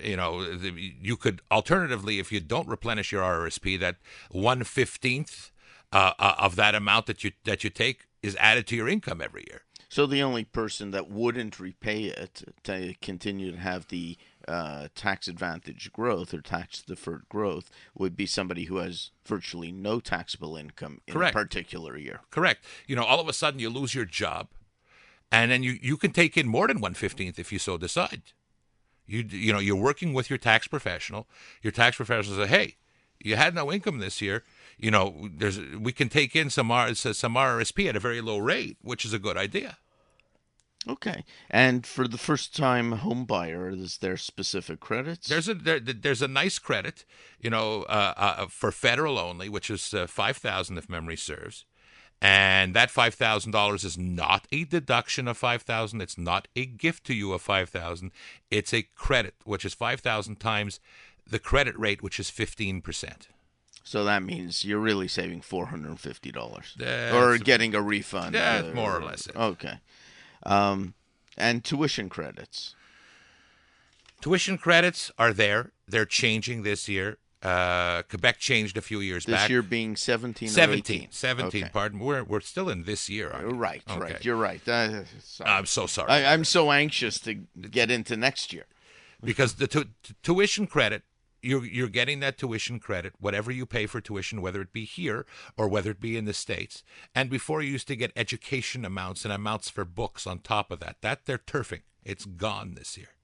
You 0.00 0.16
know, 0.16 0.42
you 0.42 1.16
could 1.16 1.42
alternatively, 1.50 2.20
if 2.20 2.30
you 2.30 2.38
don't 2.38 2.68
replenish 2.68 3.10
your 3.10 3.22
RRSP, 3.22 3.80
that 3.80 3.96
one 4.30 4.62
fifteenth 4.62 5.50
uh, 5.92 6.12
uh, 6.18 6.34
of 6.38 6.56
that 6.56 6.74
amount 6.74 7.06
that 7.06 7.24
you 7.24 7.32
that 7.44 7.64
you 7.64 7.70
take 7.70 8.06
is 8.22 8.36
added 8.36 8.66
to 8.68 8.76
your 8.76 8.88
income 8.88 9.20
every 9.20 9.44
year. 9.48 9.62
So 9.88 10.06
the 10.06 10.22
only 10.22 10.44
person 10.44 10.90
that 10.90 11.10
wouldn't 11.10 11.58
repay 11.58 12.04
it 12.04 12.42
to 12.64 12.94
continue 13.00 13.52
to 13.52 13.58
have 13.58 13.88
the 13.88 14.18
uh, 14.48 14.88
tax 14.94 15.28
advantage 15.28 15.92
growth 15.92 16.32
or 16.32 16.40
tax 16.40 16.82
deferred 16.82 17.28
growth 17.28 17.70
would 17.94 18.16
be 18.16 18.26
somebody 18.26 18.64
who 18.64 18.78
has 18.78 19.10
virtually 19.26 19.70
no 19.70 20.00
taxable 20.00 20.56
income 20.56 21.00
in 21.06 21.14
Correct. 21.14 21.34
a 21.34 21.38
particular 21.38 21.96
year. 21.96 22.20
Correct. 22.30 22.64
You 22.86 22.96
know, 22.96 23.04
all 23.04 23.20
of 23.20 23.28
a 23.28 23.32
sudden 23.32 23.60
you 23.60 23.68
lose 23.68 23.94
your 23.94 24.06
job, 24.06 24.48
and 25.30 25.50
then 25.50 25.62
you, 25.62 25.78
you 25.82 25.96
can 25.96 26.12
take 26.12 26.36
in 26.36 26.48
more 26.48 26.66
than 26.66 26.80
one 26.80 26.94
fifteenth 26.94 27.38
if 27.38 27.52
you 27.52 27.58
so 27.58 27.76
decide. 27.76 28.22
You 29.06 29.24
you 29.28 29.52
know 29.52 29.58
you're 29.58 29.76
working 29.76 30.12
with 30.12 30.30
your 30.30 30.38
tax 30.38 30.66
professional. 30.66 31.28
Your 31.62 31.72
tax 31.72 31.96
professional 31.96 32.36
says, 32.36 32.48
"Hey, 32.48 32.76
you 33.20 33.36
had 33.36 33.54
no 33.54 33.72
income 33.72 33.98
this 33.98 34.20
year. 34.22 34.44
You 34.78 34.90
know, 34.90 35.28
there's 35.34 35.58
we 35.58 35.92
can 35.92 36.08
take 36.08 36.34
in 36.34 36.50
some 36.50 36.70
R, 36.70 36.94
some 36.94 37.34
RSP 37.34 37.88
at 37.88 37.96
a 37.96 38.00
very 38.00 38.20
low 38.20 38.38
rate, 38.38 38.78
which 38.82 39.04
is 39.04 39.12
a 39.12 39.18
good 39.18 39.36
idea." 39.36 39.78
Okay. 40.88 41.24
And 41.50 41.86
for 41.86 42.08
the 42.08 42.16
first 42.16 42.56
time 42.56 42.92
home 42.92 43.26
buyer, 43.26 43.68
is 43.68 43.98
there 43.98 44.16
specific 44.16 44.80
credits? 44.80 45.28
There's 45.28 45.48
a 45.48 45.54
there, 45.54 45.78
there's 45.80 46.22
a 46.22 46.28
nice 46.28 46.58
credit, 46.58 47.04
you 47.40 47.50
know, 47.50 47.82
uh, 47.82 48.14
uh, 48.16 48.46
for 48.46 48.72
federal 48.72 49.18
only, 49.18 49.48
which 49.48 49.68
is 49.68 49.92
uh, 49.92 50.06
five 50.06 50.38
thousand 50.38 50.78
if 50.78 50.88
memory 50.88 51.16
serves, 51.16 51.66
and 52.22 52.74
that 52.74 52.90
five 52.90 53.14
thousand 53.14 53.52
dollars 53.52 53.84
is 53.84 53.98
not 53.98 54.46
a 54.50 54.64
deduction 54.64 55.28
of 55.28 55.36
five 55.36 55.62
thousand. 55.62 56.00
It's 56.00 56.16
not 56.16 56.48
a 56.56 56.64
gift 56.64 57.04
to 57.04 57.14
you 57.14 57.32
of 57.34 57.42
five 57.42 57.68
thousand. 57.68 58.12
It's 58.50 58.72
a 58.72 58.82
credit, 58.94 59.34
which 59.44 59.66
is 59.66 59.74
five 59.74 60.00
thousand 60.00 60.40
times 60.40 60.80
the 61.28 61.38
credit 61.38 61.78
rate, 61.78 62.02
which 62.02 62.18
is 62.18 62.30
fifteen 62.30 62.80
percent. 62.80 63.28
So 63.84 64.04
that 64.04 64.22
means 64.22 64.64
you're 64.64 64.78
really 64.78 65.08
saving 65.08 65.42
four 65.42 65.66
hundred 65.66 65.88
and 65.88 66.00
fifty 66.00 66.30
dollars, 66.32 66.76
or 67.12 67.36
getting 67.36 67.74
a 67.74 67.82
refund. 67.82 68.34
Yeah, 68.34 68.64
uh, 68.70 68.74
more 68.74 68.96
or 68.96 69.02
less 69.02 69.26
it. 69.26 69.36
Okay. 69.36 69.80
Um, 70.44 70.94
and 71.36 71.64
tuition 71.64 72.08
credits. 72.08 72.74
Tuition 74.20 74.58
credits 74.58 75.10
are 75.18 75.32
there. 75.32 75.72
They're 75.86 76.04
changing 76.06 76.62
this 76.62 76.88
year. 76.88 77.18
Uh, 77.40 78.02
Quebec 78.02 78.38
changed 78.40 78.76
a 78.76 78.80
few 78.80 78.98
years 78.98 79.24
This 79.24 79.36
back. 79.36 79.48
year 79.48 79.62
being 79.62 79.94
17 79.94 80.48
17, 80.48 81.02
18? 81.02 81.08
17, 81.12 81.62
Okay. 81.62 81.70
pardon. 81.72 82.00
We're 82.00 82.24
we're 82.24 82.40
still 82.40 82.68
in 82.68 82.82
this 82.82 83.08
year. 83.08 83.30
aren't 83.30 83.46
we? 83.52 83.54
Right, 83.54 83.82
Okay. 83.88 84.00
right. 84.00 84.24
You're 84.24 84.34
right. 84.36 84.66
Uh, 84.68 85.04
sorry. 85.22 85.48
I'm 85.50 85.66
so 85.66 85.86
sorry. 85.86 86.10
I, 86.10 86.32
I'm 86.32 86.44
so 86.44 86.72
anxious 86.72 87.20
to 87.20 87.34
get 87.70 87.92
into 87.92 88.16
next 88.16 88.52
year. 88.52 88.64
because 89.22 89.54
the 89.54 89.68
tu- 89.68 89.86
tuition 90.24 90.66
credit 90.66 91.02
you're 91.42 91.64
you're 91.64 91.88
getting 91.88 92.20
that 92.20 92.38
tuition 92.38 92.78
credit 92.80 93.12
whatever 93.18 93.50
you 93.50 93.66
pay 93.66 93.86
for 93.86 94.00
tuition 94.00 94.42
whether 94.42 94.60
it 94.60 94.72
be 94.72 94.84
here 94.84 95.26
or 95.56 95.68
whether 95.68 95.90
it 95.90 96.00
be 96.00 96.16
in 96.16 96.24
the 96.24 96.32
states. 96.32 96.82
And 97.14 97.30
before 97.30 97.62
you 97.62 97.72
used 97.72 97.88
to 97.88 97.96
get 97.96 98.12
education 98.16 98.84
amounts 98.84 99.24
and 99.24 99.32
amounts 99.32 99.70
for 99.70 99.84
books 99.84 100.26
on 100.26 100.40
top 100.40 100.70
of 100.70 100.80
that 100.80 100.96
that 101.02 101.26
they're 101.26 101.38
turfing. 101.38 101.82
It's 102.04 102.24
gone 102.24 102.74
this 102.74 102.96
year. 102.96 103.14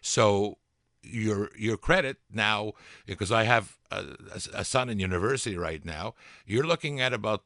So 0.00 0.58
your 1.02 1.50
your 1.56 1.76
credit 1.76 2.16
now 2.32 2.72
because 3.06 3.30
I 3.30 3.44
have 3.44 3.78
a, 3.90 4.04
a 4.54 4.64
son 4.64 4.88
in 4.88 4.98
university 4.98 5.56
right 5.56 5.84
now 5.84 6.14
you're 6.46 6.66
looking 6.66 7.00
at 7.00 7.12
about 7.12 7.44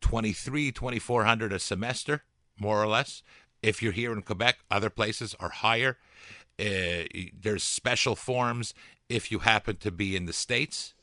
23 0.00 0.72
2400 0.72 1.52
a 1.52 1.58
semester 1.58 2.24
more 2.58 2.82
or 2.82 2.86
less 2.86 3.22
if 3.62 3.82
you're 3.82 3.92
here 3.92 4.12
in 4.12 4.22
Quebec. 4.22 4.58
Other 4.70 4.90
places 4.90 5.34
are 5.40 5.50
higher 5.50 5.98
uh, 6.58 7.04
there's 7.40 7.62
special 7.62 8.16
forms 8.16 8.74
if 9.08 9.30
you 9.30 9.40
happen 9.40 9.76
to 9.76 9.90
be 9.90 10.16
in 10.16 10.26
the 10.26 10.32
states. 10.32 10.94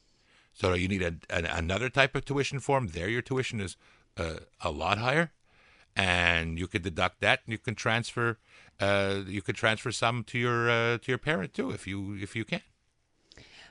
So 0.53 0.73
you 0.73 0.87
need 0.87 1.01
a, 1.01 1.15
an 1.29 1.45
another 1.45 1.89
type 1.89 2.15
of 2.15 2.25
tuition 2.25 2.59
form. 2.59 2.87
There 2.87 3.09
your 3.09 3.21
tuition 3.21 3.59
is 3.59 3.75
uh, 4.17 4.37
a 4.61 4.71
lot 4.71 4.97
higher 4.97 5.31
and 5.95 6.59
you 6.59 6.67
could 6.67 6.81
deduct 6.81 7.21
that 7.21 7.41
and 7.45 7.51
you 7.51 7.57
can 7.57 7.75
transfer 7.75 8.37
uh, 8.79 9.21
you 9.27 9.41
could 9.41 9.55
transfer 9.55 9.91
some 9.91 10.23
to 10.23 10.37
your 10.37 10.69
uh, 10.69 10.97
to 10.97 11.11
your 11.11 11.17
parent 11.17 11.53
too 11.53 11.71
if 11.71 11.87
you 11.87 12.15
if 12.21 12.35
you 12.35 12.43
can 12.43 12.61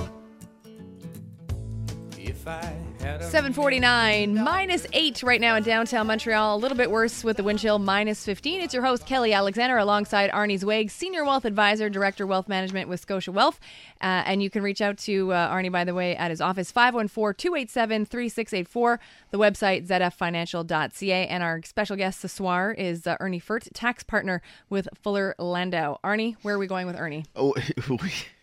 749 3.33 4.35
minus 4.45 4.87
8 4.93 5.23
right 5.23 5.41
now 5.41 5.57
in 5.57 5.63
downtown 5.63 6.07
Montreal. 6.07 6.55
A 6.55 6.59
little 6.59 6.77
bit 6.77 6.91
worse 6.91 7.25
with 7.25 7.39
the 7.39 7.43
wind 7.43 7.61
chill 7.61 7.79
minus 7.79 8.27
15. 8.27 8.61
It's 8.61 8.75
your 8.75 8.85
host, 8.85 9.07
Kelly 9.07 9.33
Alexander, 9.33 9.79
alongside 9.79 10.31
Arnie 10.33 10.59
Zweig, 10.59 10.91
Senior 10.91 11.25
Wealth 11.25 11.47
Advisor, 11.47 11.89
Director 11.89 12.27
Wealth 12.27 12.47
Management 12.47 12.91
with 12.91 13.01
Scotia 13.01 13.33
Wealth. 13.33 13.59
Uh, 14.03 14.21
and 14.27 14.43
you 14.43 14.51
can 14.51 14.63
reach 14.63 14.83
out 14.83 14.99
to 14.99 15.33
uh, 15.33 15.51
Arnie, 15.51 15.73
by 15.73 15.83
the 15.83 15.95
way, 15.95 16.15
at 16.15 16.31
his 16.31 16.43
office, 16.43 16.71
514 16.71 17.35
287 17.39 18.05
3684, 18.05 19.01
the 19.31 19.39
website, 19.39 19.87
zfinancial.ca. 19.87 21.27
And 21.27 21.43
our 21.43 21.63
special 21.63 21.97
guest 21.97 22.21
this 22.21 22.35
soir 22.35 22.73
is 22.73 23.07
uh, 23.07 23.17
Ernie 23.19 23.39
Furt, 23.39 23.67
tax 23.73 24.03
partner 24.03 24.43
with 24.69 24.89
Fuller 25.03 25.35
Landau. 25.39 25.99
Arnie, 26.05 26.37
where 26.43 26.57
are 26.57 26.59
we 26.59 26.67
going 26.67 26.87
with 26.87 26.97
Ernie? 26.97 27.25
Oh, 27.35 27.55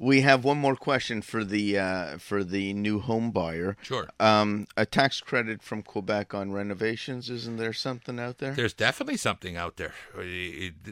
we, 0.00 0.22
have 0.22 0.44
one 0.44 0.58
more 0.58 0.76
question 0.76 1.22
for 1.22 1.44
the 1.44 1.78
uh, 1.78 2.18
for 2.18 2.42
the 2.42 2.72
new 2.72 3.00
home 3.00 3.30
buyer. 3.30 3.76
Sure. 3.82 4.08
Um, 4.18 4.66
a 4.76 4.86
tax 4.86 5.20
credit 5.20 5.62
from 5.62 5.82
Quebec 5.82 6.34
on 6.34 6.52
renovations. 6.52 7.30
Isn't 7.30 7.56
there 7.56 7.72
something 7.72 8.18
out 8.18 8.38
there? 8.38 8.52
There's 8.52 8.74
definitely 8.74 9.18
something 9.18 9.56
out 9.56 9.76
there. 9.76 9.94
Uh, 10.16 10.22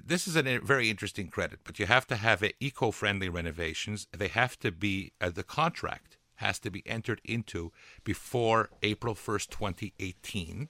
This 0.07 0.29
is 0.29 0.37
a 0.37 0.59
very 0.59 0.91
interesting 0.91 1.29
credit, 1.29 1.61
but 1.65 1.79
you 1.79 1.87
have 1.87 2.07
to 2.09 2.17
have 2.17 2.45
eco-friendly 2.61 3.29
renovations. 3.29 4.07
They 4.17 4.29
have 4.29 4.59
to 4.61 4.71
be 4.71 5.13
uh, 5.21 5.31
the 5.31 5.45
contract 5.45 6.17
has 6.37 6.59
to 6.61 6.71
be 6.71 6.83
entered 6.87 7.21
into 7.25 7.73
before 8.05 8.71
April 8.83 9.15
1st, 9.15 9.49
2018, 9.51 10.69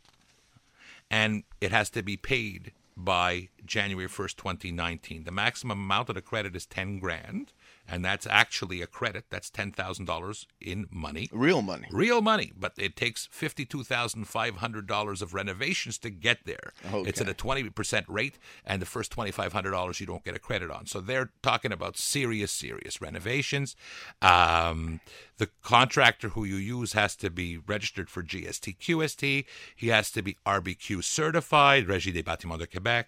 and 1.11 1.42
it 1.61 1.70
has 1.70 1.90
to 1.90 2.03
be 2.03 2.16
paid 2.16 2.72
by 2.96 3.48
January 3.64 4.09
1st, 4.09 4.37
2019. 4.37 5.24
The 5.24 5.31
maximum 5.31 5.79
amount 5.79 6.09
of 6.09 6.14
the 6.14 6.22
credit 6.22 6.57
is 6.57 6.66
10 6.66 6.98
grand, 6.98 7.53
and 7.88 8.05
that's 8.05 8.27
actually 8.27 8.83
a 8.83 8.87
credit. 8.87 9.24
That's 9.31 9.51
$10,000 9.51 10.46
in 10.61 10.87
money. 10.90 11.29
Real 11.33 11.62
money. 11.62 11.88
Real 11.90 12.20
money, 12.20 12.53
but 12.57 12.72
it 12.77 12.96
takes 12.96 13.29
fifty-two 13.31 13.85
thousand 13.85 14.27
five 14.27 14.57
hundred 14.57 14.87
dollars 14.87 15.22
of 15.22 15.35
renovations 15.35 15.98
to 15.98 16.11
get 16.11 16.38
there. 16.44 16.72
Okay. 16.92 17.09
It's 17.09 17.20
at 17.20 17.29
a 17.29 17.35
twenty 17.35 17.68
percent 17.70 18.07
rate, 18.09 18.38
and 18.64 18.83
the 18.83 18.87
first 18.87 19.11
twenty-five 19.11 19.53
hundred 19.53 19.70
dollars 19.70 20.01
you 20.01 20.07
don't 20.07 20.24
get 20.24 20.37
a 20.37 20.38
credit 20.38 20.70
on. 20.70 20.87
So 20.87 21.01
they're 21.01 21.31
talking 21.42 21.72
about 21.72 21.96
serious, 21.96 22.51
serious 22.53 23.01
renovations. 23.01 23.77
Um, 24.20 25.01
the 25.38 25.48
contractor 25.62 26.31
who 26.31 26.44
you 26.44 26.57
use 26.57 26.92
has 26.92 27.14
to 27.16 27.31
be 27.31 27.59
registered 27.59 28.11
for 28.11 28.22
GST, 28.22 28.79
QST. 28.79 29.44
He 29.77 29.88
has 29.88 30.11
to 30.11 30.22
be 30.22 30.37
RBQ 30.44 31.05
certified, 31.05 31.87
Régie 31.87 32.12
des 32.12 32.22
Bâtiments 32.22 32.59
de 32.59 32.66
Québec. 32.66 33.05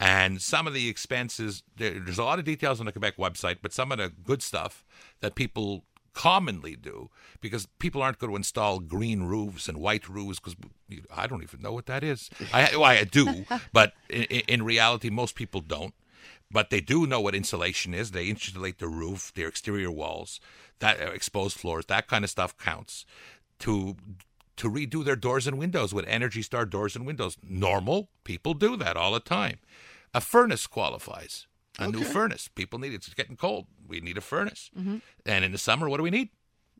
And 0.00 0.40
some 0.40 0.66
of 0.66 0.72
the 0.72 0.88
expenses, 0.88 1.62
there, 1.76 2.00
there's 2.00 2.18
a 2.18 2.24
lot 2.24 2.38
of 2.38 2.46
details 2.46 2.80
on 2.80 2.86
the 2.86 2.92
Quebec 2.92 3.18
website, 3.18 3.58
but 3.60 3.74
some 3.74 3.92
of 3.92 3.98
the 3.98 4.08
good 4.08 4.42
stuff 4.42 4.82
that 5.20 5.34
people 5.34 5.84
commonly 6.14 6.74
do 6.74 7.10
because 7.40 7.66
people 7.78 8.02
aren't 8.02 8.18
going 8.18 8.32
to 8.32 8.36
install 8.36 8.80
green 8.80 9.24
roofs 9.24 9.68
and 9.68 9.78
white 9.78 10.08
roofs 10.08 10.40
because 10.40 10.56
I 11.14 11.26
don't 11.26 11.42
even 11.42 11.60
know 11.60 11.72
what 11.72 11.84
that 11.86 12.02
is. 12.02 12.30
I, 12.52 12.70
well, 12.72 12.84
I 12.84 13.04
do, 13.04 13.44
but 13.74 13.92
in, 14.08 14.24
in 14.24 14.62
reality, 14.62 15.10
most 15.10 15.34
people 15.34 15.60
don't. 15.60 15.94
But 16.50 16.70
they 16.70 16.80
do 16.80 17.06
know 17.06 17.20
what 17.20 17.34
insulation 17.34 17.94
is. 17.94 18.10
They 18.10 18.26
insulate 18.26 18.78
the 18.78 18.88
roof, 18.88 19.32
their 19.36 19.46
exterior 19.46 19.90
walls, 19.90 20.40
that 20.80 21.00
uh, 21.00 21.10
exposed 21.12 21.56
floors, 21.58 21.86
that 21.86 22.08
kind 22.08 22.24
of 22.24 22.30
stuff 22.30 22.56
counts. 22.58 23.04
To 23.60 23.96
to 24.56 24.70
redo 24.70 25.04
their 25.04 25.16
doors 25.16 25.46
and 25.46 25.58
windows 25.58 25.94
with 25.94 26.06
Energy 26.06 26.42
Star 26.42 26.66
doors 26.66 26.96
and 26.96 27.06
windows. 27.06 27.36
Normal 27.42 28.08
people 28.24 28.52
do 28.52 28.76
that 28.76 28.96
all 28.96 29.12
the 29.12 29.20
time. 29.20 29.58
A 30.14 30.20
furnace 30.20 30.66
qualifies. 30.66 31.46
A 31.78 31.88
new 31.88 32.04
furnace. 32.04 32.48
People 32.48 32.78
need 32.78 32.92
it. 32.92 32.96
It's 32.96 33.14
getting 33.14 33.36
cold. 33.36 33.66
We 33.86 34.00
need 34.00 34.18
a 34.18 34.20
furnace. 34.20 34.70
Mm-hmm. 34.78 34.96
And 35.24 35.44
in 35.44 35.52
the 35.52 35.58
summer, 35.58 35.88
what 35.88 35.96
do 35.96 36.02
we 36.02 36.10
need? 36.10 36.28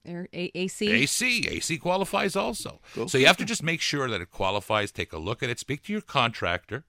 Air, 0.05 0.29
A- 0.35 0.51
AC. 0.55 0.90
AC. 0.90 1.49
AC 1.49 1.79
qualifies 1.79 2.37
also. 2.37 2.81
so 3.07 3.16
you 3.19 3.27
have 3.27 3.37
to 3.38 3.45
just 3.45 3.62
make 3.62 3.81
sure 3.81 4.09
that 4.09 4.21
it 4.21 4.31
qualifies. 4.31 4.90
Take 4.90 5.12
a 5.12 5.19
look 5.19 5.43
at 5.43 5.49
it. 5.51 5.59
Speak 5.59 5.83
to 5.85 5.93
your 5.93 6.03
contractor. 6.03 6.85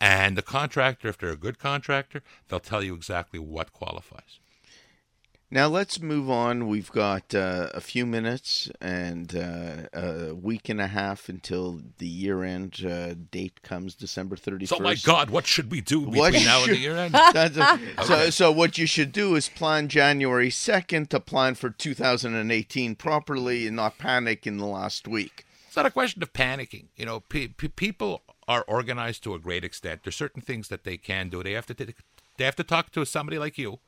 And 0.00 0.36
the 0.36 0.42
contractor, 0.42 1.08
if 1.08 1.18
they're 1.18 1.30
a 1.30 1.36
good 1.36 1.58
contractor, 1.58 2.22
they'll 2.48 2.60
tell 2.60 2.82
you 2.82 2.94
exactly 2.94 3.38
what 3.38 3.72
qualifies. 3.72 4.40
Now 5.54 5.68
let's 5.68 6.00
move 6.00 6.28
on. 6.28 6.66
We've 6.66 6.90
got 6.90 7.32
uh, 7.32 7.68
a 7.72 7.80
few 7.80 8.06
minutes 8.06 8.68
and 8.80 9.36
uh, 9.36 9.82
a 9.92 10.34
week 10.34 10.68
and 10.68 10.80
a 10.80 10.88
half 10.88 11.28
until 11.28 11.80
the 11.98 12.08
year-end 12.08 12.84
uh, 12.84 13.14
date 13.30 13.62
comes, 13.62 13.94
December 13.94 14.34
thirty 14.34 14.66
So, 14.66 14.80
my 14.80 14.96
God, 14.96 15.30
what 15.30 15.46
should 15.46 15.70
we 15.70 15.80
do 15.80 16.00
between 16.00 16.18
What 16.18 16.32
now 16.32 16.64
and 16.64 16.72
the 16.72 16.76
year 16.78 16.96
end? 16.96 17.14
A- 17.14 17.78
So, 18.04 18.30
so 18.30 18.50
what 18.50 18.78
you 18.78 18.86
should 18.86 19.12
do 19.12 19.36
is 19.36 19.48
plan 19.48 19.86
January 19.86 20.50
second 20.50 21.08
to 21.10 21.20
plan 21.20 21.54
for 21.54 21.70
2018 21.70 22.96
properly 22.96 23.68
and 23.68 23.76
not 23.76 23.96
panic 23.96 24.48
in 24.48 24.58
the 24.58 24.66
last 24.66 25.06
week. 25.06 25.46
It's 25.68 25.76
not 25.76 25.86
a 25.86 25.90
question 25.92 26.20
of 26.24 26.32
panicking. 26.32 26.86
You 26.96 27.06
know, 27.06 27.20
pe- 27.20 27.46
pe- 27.46 27.68
people 27.68 28.22
are 28.48 28.64
organized 28.66 29.22
to 29.22 29.34
a 29.34 29.38
great 29.38 29.62
extent. 29.62 30.00
There's 30.02 30.16
certain 30.16 30.42
things 30.42 30.66
that 30.66 30.82
they 30.82 30.96
can 30.96 31.28
do. 31.28 31.44
They 31.44 31.52
have 31.52 31.66
to 31.66 31.74
t- 31.74 31.94
they 32.38 32.44
have 32.44 32.56
to 32.56 32.64
talk 32.64 32.90
to 32.90 33.06
somebody 33.06 33.38
like 33.38 33.56
you 33.56 33.78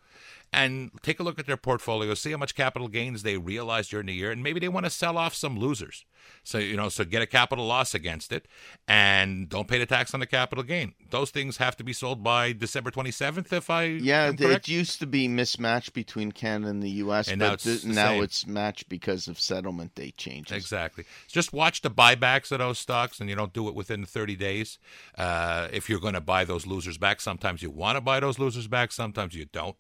and 0.53 0.91
take 1.03 1.21
a 1.21 1.23
look 1.23 1.39
at 1.39 1.47
their 1.47 1.57
portfolio, 1.57 2.15
see 2.15 2.31
how 2.31 2.39
much 2.39 2.55
capital 2.55 2.89
gains 2.89 3.23
they 3.23 3.37
realized 3.37 3.91
during 3.91 4.07
the 4.07 4.15
year, 4.15 4.31
and 4.31 4.43
maybe 4.43 4.61
they 4.61 4.69
want 4.69 4.87
to 4.87 4.91
sell 4.91 5.19
off 5.19 5.35
some 5.35 5.59
losers. 5.59 6.05
So 6.43 6.59
you 6.59 6.77
know, 6.77 6.89
so 6.89 7.05
get 7.05 7.23
a 7.23 7.27
capital 7.27 7.67
loss 7.67 7.95
against 7.95 8.33
it, 8.33 8.47
and 8.89 9.49
don't 9.49 9.69
pay 9.69 9.79
the 9.79 9.87
tax 9.87 10.15
on 10.15 10.21
the 10.21 10.27
capital 10.27 10.65
gain. 10.65 10.95
Those 11.11 11.31
things 11.31 11.59
have 11.59 11.77
to 11.77 11.85
be 11.85 11.93
sold 11.93 12.23
by 12.23 12.53
December 12.53 12.91
27th. 12.91 13.53
If 13.53 13.71
I 13.71 13.85
Yeah, 13.85 14.33
it 14.37 14.69
used 14.69 14.99
to 15.01 15.07
be 15.07 15.29
mismatched 15.29 15.93
between 15.93 16.33
Canada 16.33 16.71
and 16.71 16.83
the 16.83 16.91
U.S., 16.91 17.29
And 17.29 17.39
but 17.39 17.47
now 17.47 17.53
it's 17.55 17.65
th- 17.65 17.85
now 17.85 18.09
same. 18.09 18.23
it's 18.23 18.47
matched 18.47 18.89
because 18.89 19.29
of 19.29 19.39
settlement 19.41 19.95
date 19.95 20.17
changes. 20.17 20.57
Exactly. 20.57 21.05
Just 21.29 21.53
watch 21.53 21.83
the 21.83 21.91
buybacks 21.91 22.51
of 22.51 22.59
those 22.59 22.79
stocks, 22.79 23.21
and 23.21 23.29
you 23.31 23.37
don't 23.37 23.53
do 23.53 23.69
it 23.69 23.75
within 23.75 24.05
30 24.05 24.37
days. 24.37 24.79
Uh, 25.17 25.69
if 25.73 25.89
you're 25.89 26.01
going 26.01 26.15
to 26.15 26.21
buy 26.21 26.45
those 26.45 26.67
losers 26.67 26.99
back, 26.99 27.21
sometimes 27.21 27.63
you 27.63 27.71
want 27.71 27.97
to 27.97 28.01
buy 28.01 28.21
those 28.21 28.39
losers 28.39 28.67
back, 28.67 28.93
sometimes 28.93 29.35
you 29.35 29.45
don't. 29.45 29.77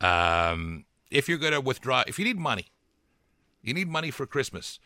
Um, 0.00 0.84
if 1.10 1.28
you're 1.28 1.38
going 1.38 1.52
to 1.52 1.60
withdraw, 1.60 2.04
if 2.06 2.18
you 2.18 2.24
need 2.24 2.38
money, 2.38 2.66
you 3.62 3.74
need 3.74 3.88
money 3.88 4.10
for 4.10 4.26
Christmas. 4.26 4.78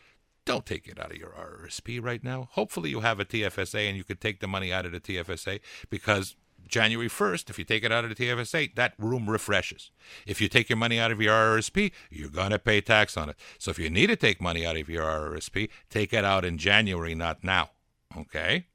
Don't 0.45 0.65
take 0.65 0.87
it 0.87 0.99
out 0.99 1.11
of 1.11 1.17
your 1.17 1.29
RRSP 1.29 2.03
right 2.03 2.23
now. 2.23 2.49
Hopefully, 2.51 2.89
you 2.89 2.99
have 2.99 3.19
a 3.19 3.25
TFSA 3.25 3.87
and 3.87 3.95
you 3.95 4.03
can 4.03 4.17
take 4.17 4.39
the 4.39 4.47
money 4.47 4.73
out 4.73 4.85
of 4.85 4.91
the 4.91 4.99
TFSA 4.99 5.61
because 5.89 6.35
January 6.67 7.09
1st, 7.09 7.49
if 7.49 7.59
you 7.59 7.65
take 7.65 7.83
it 7.83 7.91
out 7.91 8.03
of 8.03 8.09
the 8.13 8.15
TFSA, 8.15 8.75
that 8.75 8.93
room 8.97 9.29
refreshes. 9.29 9.91
If 10.25 10.41
you 10.41 10.49
take 10.49 10.69
your 10.69 10.77
money 10.77 10.99
out 10.99 11.11
of 11.11 11.21
your 11.21 11.33
RRSP, 11.33 11.91
you're 12.09 12.29
going 12.29 12.49
to 12.51 12.59
pay 12.59 12.81
tax 12.81 13.15
on 13.15 13.29
it. 13.29 13.35
So 13.57 13.71
if 13.71 13.79
you 13.79 13.89
need 13.89 14.07
to 14.07 14.15
take 14.15 14.41
money 14.41 14.65
out 14.65 14.75
of 14.75 14.89
your 14.89 15.03
RRSP, 15.03 15.69
take 15.89 16.13
it 16.13 16.25
out 16.25 16.43
in 16.43 16.57
January, 16.57 17.15
not 17.15 17.43
now. 17.43 17.71
Okay? 18.17 18.65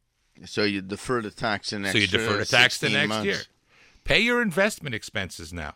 So 0.44 0.62
you 0.62 0.80
defer 0.80 1.20
the 1.20 1.30
tax 1.30 1.72
in 1.72 1.82
So 1.82 1.88
extra 1.88 2.00
you 2.00 2.06
defer 2.06 2.36
the 2.38 2.44
tax 2.44 2.78
to 2.80 2.88
next 2.88 3.08
months. 3.08 3.26
year. 3.26 3.40
Pay 4.04 4.20
your 4.20 4.40
investment 4.40 4.94
expenses 4.94 5.52
now. 5.52 5.74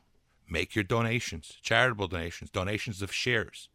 Make 0.53 0.75
your 0.75 0.85
donations, 0.85 1.57
charitable 1.63 2.09
donations, 2.09 2.51
donations 2.51 3.01
of 3.01 3.11
shares, 3.11 3.71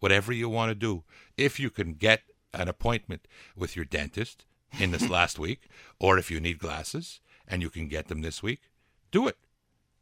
whatever 0.00 0.32
you 0.32 0.48
want 0.48 0.70
to 0.70 0.74
do. 0.74 1.04
If 1.36 1.60
you 1.60 1.68
can 1.68 1.92
get 1.92 2.22
an 2.54 2.66
appointment 2.66 3.28
with 3.54 3.76
your 3.76 3.84
dentist 3.84 4.46
in 4.80 4.90
this 4.90 5.06
last 5.10 5.38
week, 5.38 5.68
or 6.00 6.16
if 6.16 6.30
you 6.30 6.40
need 6.40 6.58
glasses 6.58 7.20
and 7.46 7.60
you 7.60 7.68
can 7.68 7.88
get 7.88 8.08
them 8.08 8.22
this 8.22 8.42
week, 8.42 8.70
do 9.10 9.28
it. 9.28 9.36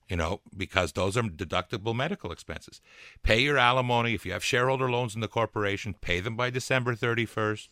You 0.09 0.15
know, 0.15 0.43
because 0.57 0.93
those 0.93 1.17
are 1.17 1.23
deductible 1.23 1.95
medical 1.95 2.31
expenses. 2.31 2.81
Pay 3.25 3.41
your 3.41 3.59
alimony. 3.59 4.15
If 4.15 4.25
you 4.25 4.31
have 4.31 4.45
shareholder 4.45 4.89
loans 4.89 5.17
in 5.17 5.23
the 5.23 5.27
corporation, 5.27 5.93
pay 6.01 6.21
them 6.21 6.37
by 6.37 6.51
December 6.51 6.95
31st 6.95 7.69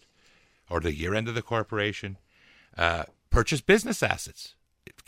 or 0.69 0.81
the 0.81 0.93
year 0.93 1.15
end 1.15 1.29
of 1.29 1.37
the 1.37 1.43
corporation. 1.43 2.17
Uh, 2.77 3.05
purchase 3.31 3.61
business 3.61 4.03
assets. 4.03 4.57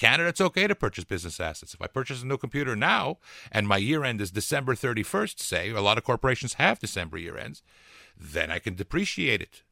Canada, 0.03 0.31
it's 0.31 0.41
okay 0.41 0.67
to 0.67 0.75
purchase 0.75 1.05
business 1.05 1.39
assets. 1.39 1.75
If 1.75 1.81
I 1.81 1.87
purchase 1.87 2.25
a 2.25 2.27
new 2.27 2.37
computer 2.37 2.75
now 2.75 3.19
and 3.53 3.69
my 3.69 3.77
year 3.77 4.03
end 4.03 4.21
is 4.21 4.33
December 4.33 4.75
31st, 4.75 5.39
say, 5.39 5.71
a 5.71 5.81
lot 5.81 5.97
of 5.97 6.03
corporations 6.03 6.55
have 6.55 6.81
December 6.81 7.19
year 7.19 7.39
ends, 7.39 7.63
then 8.19 8.51
I 8.51 8.59
can 8.59 8.75
depreciate 8.75 9.41
it. 9.41 9.63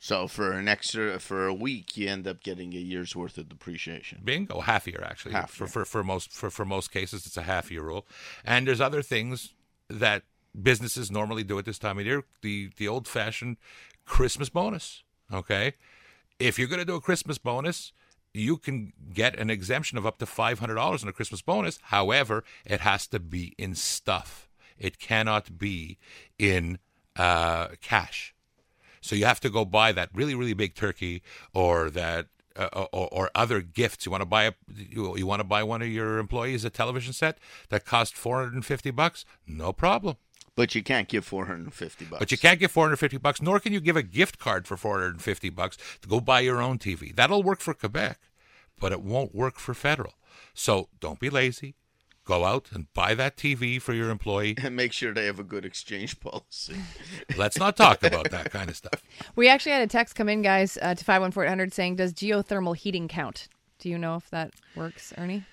So 0.00 0.28
for 0.28 0.52
an 0.52 0.68
extra 0.68 1.18
for 1.18 1.48
a 1.48 1.52
week, 1.52 1.96
you 1.96 2.08
end 2.08 2.28
up 2.28 2.40
getting 2.40 2.72
a 2.72 2.78
year's 2.78 3.16
worth 3.16 3.36
of 3.36 3.48
depreciation. 3.48 4.20
Bingo, 4.22 4.60
half 4.60 4.86
year 4.86 5.02
actually. 5.04 5.32
Half 5.32 5.50
for, 5.50 5.64
year. 5.64 5.68
for 5.68 5.84
for 5.84 6.04
most 6.04 6.32
for, 6.32 6.50
for 6.50 6.64
most 6.64 6.92
cases, 6.92 7.26
it's 7.26 7.36
a 7.36 7.42
half 7.42 7.68
year 7.68 7.82
rule. 7.82 8.06
And 8.44 8.68
there's 8.68 8.80
other 8.80 9.02
things 9.02 9.54
that 9.90 10.22
businesses 10.62 11.10
normally 11.10 11.42
do 11.42 11.58
at 11.58 11.64
this 11.64 11.80
time 11.80 11.98
of 11.98 12.06
year. 12.06 12.22
The 12.42 12.70
the 12.76 12.86
old 12.86 13.08
fashioned 13.08 13.56
Christmas 14.04 14.50
bonus. 14.50 15.02
Okay, 15.32 15.72
if 16.38 16.60
you're 16.60 16.68
going 16.68 16.78
to 16.78 16.84
do 16.84 16.94
a 16.94 17.00
Christmas 17.00 17.38
bonus, 17.38 17.92
you 18.34 18.56
can 18.56 18.92
get 19.12 19.38
an 19.38 19.50
exemption 19.50 19.98
of 19.98 20.06
up 20.06 20.18
to 20.18 20.26
five 20.26 20.58
hundred 20.58 20.74
dollars 20.74 21.02
on 21.02 21.08
a 21.08 21.12
Christmas 21.12 21.42
bonus. 21.42 21.78
However, 21.84 22.44
it 22.64 22.80
has 22.80 23.06
to 23.08 23.18
be 23.18 23.54
in 23.58 23.74
stuff. 23.74 24.48
It 24.78 24.98
cannot 24.98 25.58
be 25.58 25.98
in 26.38 26.78
uh, 27.16 27.68
cash. 27.80 28.34
So 29.00 29.16
you 29.16 29.24
have 29.24 29.40
to 29.40 29.50
go 29.50 29.64
buy 29.64 29.92
that 29.92 30.10
really, 30.12 30.34
really 30.34 30.54
big 30.54 30.74
turkey 30.74 31.22
or 31.54 31.90
that 31.90 32.26
uh, 32.56 32.86
or, 32.92 33.08
or 33.12 33.30
other 33.34 33.60
gifts. 33.60 34.04
You 34.04 34.12
want 34.12 34.22
to 34.22 34.26
buy 34.26 34.44
a 34.44 34.52
you, 34.74 35.16
you 35.16 35.26
want 35.26 35.40
to 35.40 35.44
buy 35.44 35.62
one 35.62 35.82
of 35.82 35.88
your 35.88 36.18
employees 36.18 36.64
a 36.64 36.70
television 36.70 37.12
set 37.12 37.38
that 37.68 37.84
cost 37.84 38.14
450 38.14 38.90
bucks? 38.90 39.24
No 39.46 39.72
problem. 39.72 40.16
But 40.58 40.74
you 40.74 40.82
can't 40.82 41.06
give 41.06 41.24
450 41.24 42.06
bucks. 42.06 42.18
But 42.18 42.32
you 42.32 42.36
can't 42.36 42.58
give 42.58 42.72
450 42.72 43.16
bucks, 43.18 43.40
nor 43.40 43.60
can 43.60 43.72
you 43.72 43.78
give 43.78 43.96
a 43.96 44.02
gift 44.02 44.40
card 44.40 44.66
for 44.66 44.76
450 44.76 45.50
bucks 45.50 45.78
to 46.02 46.08
go 46.08 46.18
buy 46.18 46.40
your 46.40 46.60
own 46.60 46.80
TV. 46.80 47.14
That'll 47.14 47.44
work 47.44 47.60
for 47.60 47.74
Quebec, 47.74 48.18
but 48.80 48.90
it 48.90 49.00
won't 49.00 49.32
work 49.32 49.60
for 49.60 49.72
federal. 49.72 50.14
So 50.54 50.88
don't 50.98 51.20
be 51.20 51.30
lazy. 51.30 51.76
Go 52.24 52.44
out 52.44 52.70
and 52.72 52.92
buy 52.92 53.14
that 53.14 53.36
TV 53.36 53.80
for 53.80 53.94
your 53.94 54.10
employee. 54.10 54.56
and 54.60 54.74
make 54.74 54.92
sure 54.92 55.14
they 55.14 55.26
have 55.26 55.38
a 55.38 55.44
good 55.44 55.64
exchange 55.64 56.18
policy. 56.18 56.74
Let's 57.36 57.56
not 57.56 57.76
talk 57.76 58.02
about 58.02 58.32
that 58.32 58.50
kind 58.50 58.68
of 58.68 58.74
stuff. 58.74 59.00
We 59.36 59.48
actually 59.48 59.72
had 59.72 59.82
a 59.82 59.86
text 59.86 60.16
come 60.16 60.28
in, 60.28 60.42
guys, 60.42 60.76
uh, 60.82 60.96
to 60.96 61.04
51400 61.04 61.72
saying, 61.72 61.94
Does 61.94 62.12
geothermal 62.12 62.74
heating 62.76 63.06
count? 63.06 63.46
Do 63.78 63.88
you 63.88 63.96
know 63.96 64.16
if 64.16 64.28
that 64.30 64.54
works, 64.74 65.12
Ernie? 65.16 65.44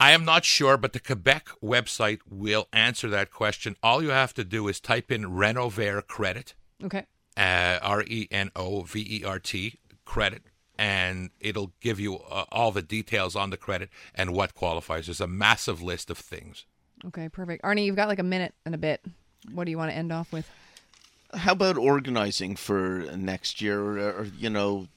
I 0.00 0.10
am 0.12 0.24
not 0.24 0.44
sure, 0.44 0.76
but 0.76 0.92
the 0.92 1.00
Quebec 1.00 1.48
website 1.62 2.18
will 2.28 2.68
answer 2.72 3.08
that 3.10 3.30
question. 3.30 3.76
All 3.82 4.02
you 4.02 4.10
have 4.10 4.34
to 4.34 4.44
do 4.44 4.66
is 4.68 4.80
type 4.80 5.10
in 5.12 5.32
Renovert 5.34 6.06
credit, 6.08 6.54
Okay. 6.82 7.06
uh, 7.36 7.78
R 7.80 8.02
E 8.02 8.28
N 8.30 8.50
O 8.56 8.82
V 8.82 9.00
E 9.20 9.24
R 9.24 9.38
T 9.38 9.78
credit, 10.04 10.42
and 10.78 11.30
it'll 11.40 11.72
give 11.80 12.00
you 12.00 12.16
uh, 12.18 12.44
all 12.50 12.72
the 12.72 12.82
details 12.82 13.36
on 13.36 13.50
the 13.50 13.56
credit 13.56 13.88
and 14.14 14.34
what 14.34 14.54
qualifies. 14.54 15.06
There's 15.06 15.20
a 15.20 15.26
massive 15.28 15.80
list 15.82 16.10
of 16.10 16.18
things. 16.18 16.64
Okay, 17.06 17.28
perfect. 17.28 17.62
Arnie, 17.62 17.84
you've 17.84 17.96
got 17.96 18.08
like 18.08 18.18
a 18.18 18.22
minute 18.24 18.54
and 18.66 18.74
a 18.74 18.78
bit. 18.78 19.00
What 19.52 19.64
do 19.64 19.70
you 19.70 19.78
want 19.78 19.90
to 19.90 19.96
end 19.96 20.10
off 20.10 20.32
with? 20.32 20.48
How 21.34 21.52
about 21.52 21.76
organizing 21.76 22.56
for 22.56 23.06
next 23.16 23.60
year? 23.60 23.80
Or, 23.80 23.98
or, 24.12 24.24
you 24.38 24.48
know, 24.50 24.88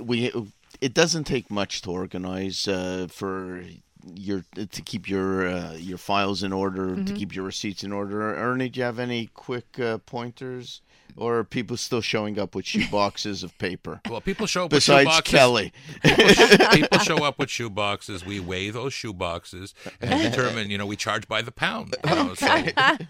we 0.00 0.32
it 0.80 0.94
doesn't 0.94 1.24
take 1.24 1.50
much 1.50 1.82
to 1.82 1.90
organize 1.90 2.66
uh, 2.68 3.08
for 3.10 3.62
your 4.14 4.44
to 4.54 4.82
keep 4.82 5.08
your 5.08 5.46
uh, 5.48 5.72
your 5.74 5.98
files 5.98 6.42
in 6.42 6.52
order, 6.52 7.02
to 7.02 7.12
keep 7.12 7.34
your 7.34 7.44
receipts 7.44 7.82
in 7.84 7.92
order. 7.92 8.34
Ernie, 8.34 8.68
do 8.68 8.80
you 8.80 8.84
have 8.84 8.98
any 8.98 9.26
quick 9.34 9.78
uh, 9.80 9.98
pointers? 9.98 10.80
Or 11.16 11.38
are 11.38 11.44
people 11.44 11.76
still 11.76 12.00
showing 12.00 12.38
up 12.38 12.54
with 12.54 12.66
shoe 12.66 12.88
boxes 12.92 13.42
of 13.42 13.56
paper? 13.58 14.00
Well, 14.08 14.20
people 14.20 14.46
show 14.46 14.66
up 14.66 14.72
with 14.72 14.86
Besides 14.86 15.10
shoeboxes. 15.10 15.24
Kelly, 15.24 15.72
people 16.72 16.98
show 17.00 17.24
up 17.24 17.36
with 17.38 17.50
shoe 17.50 17.68
boxes. 17.68 18.24
We 18.24 18.38
weigh 18.38 18.70
those 18.70 18.92
shoe 18.92 19.12
boxes 19.12 19.74
and 20.00 20.22
determine. 20.22 20.70
You 20.70 20.78
know, 20.78 20.86
we 20.86 20.94
charge 20.96 21.26
by 21.26 21.42
the 21.42 21.50
pound. 21.50 21.96
you 22.08 22.14
know, 22.14 22.34
so- 22.34 22.64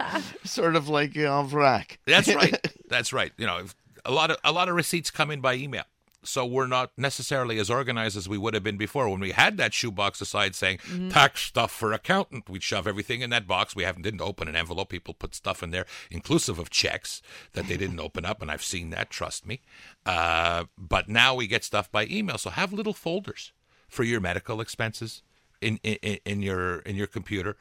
sort 0.45 0.77
of 0.77 0.89
like 0.89 1.15
en 1.15 1.49
vrac. 1.49 1.99
That's 2.07 2.35
right. 2.35 2.57
That's 2.89 3.13
right. 3.13 3.33
You 3.37 3.47
know, 3.47 3.67
a 4.07 4.11
lot 4.11 4.31
of 4.31 4.39
a 4.45 4.51
lot 4.53 4.69
of 4.71 4.75
receipts 4.77 5.11
come 5.11 5.31
in 5.31 5.41
by 5.43 5.55
email. 5.55 5.85
So 6.23 6.45
we're 6.45 6.67
not 6.67 6.93
necessarily 6.97 7.59
as 7.59 7.71
organized 7.71 8.17
as 8.17 8.29
we 8.29 8.39
would 8.39 8.55
have 8.55 8.63
been 8.63 8.77
before. 8.77 9.09
When 9.09 9.21
we 9.21 9.33
had 9.33 9.57
that 9.57 9.73
shoebox 9.73 10.21
aside 10.21 10.55
saying 10.55 10.79
tax 11.11 11.43
stuff 11.43 11.71
for 11.71 11.93
accountant, 11.93 12.49
we'd 12.49 12.63
shove 12.63 12.87
everything 12.87 13.23
in 13.23 13.31
that 13.31 13.47
box. 13.47 13.75
We 13.75 13.85
haven't 13.85 14.03
didn't 14.03 14.21
open 14.21 14.49
an 14.49 14.57
envelope. 14.57 14.91
People 14.91 15.15
put 15.15 15.35
stuff 15.35 15.63
in 15.63 15.71
there, 15.71 15.87
inclusive 16.11 16.59
of 16.59 16.71
checks 16.71 17.23
that 17.53 17.67
they 17.67 17.77
didn't 17.77 18.01
open 18.01 18.25
up, 18.25 18.43
and 18.43 18.51
I've 18.51 18.65
seen 18.65 18.91
that. 18.91 19.11
Trust 19.11 19.47
me. 19.47 19.61
Uh, 20.05 20.65
but 20.77 21.09
now 21.09 21.35
we 21.35 21.47
get 21.47 21.65
stuff 21.65 21.91
by 21.91 22.07
email. 22.07 22.39
So 22.39 22.51
have 22.51 22.73
little 22.73 22.95
folders 22.95 23.53
for 23.89 24.05
your 24.05 24.21
medical 24.21 24.61
expenses 24.61 25.23
in 25.61 25.79
in, 25.83 26.19
in 26.25 26.43
your 26.43 26.81
in 26.81 26.97
your 26.97 27.07
computer, 27.07 27.57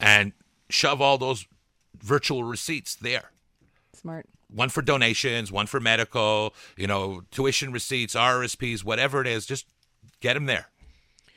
and 0.00 0.32
shove 0.68 1.00
all 1.00 1.18
those 1.18 1.46
virtual 2.02 2.44
receipts 2.44 2.94
there 2.94 3.30
Smart. 3.92 4.26
One 4.52 4.68
for 4.68 4.82
donations, 4.82 5.52
one 5.52 5.66
for 5.66 5.80
medical, 5.80 6.54
you 6.76 6.86
know, 6.86 7.22
tuition 7.30 7.72
receipts, 7.72 8.14
RSPs, 8.14 8.84
whatever 8.84 9.20
it 9.20 9.26
is, 9.26 9.46
just 9.46 9.66
get 10.20 10.34
them 10.34 10.46
there. 10.46 10.68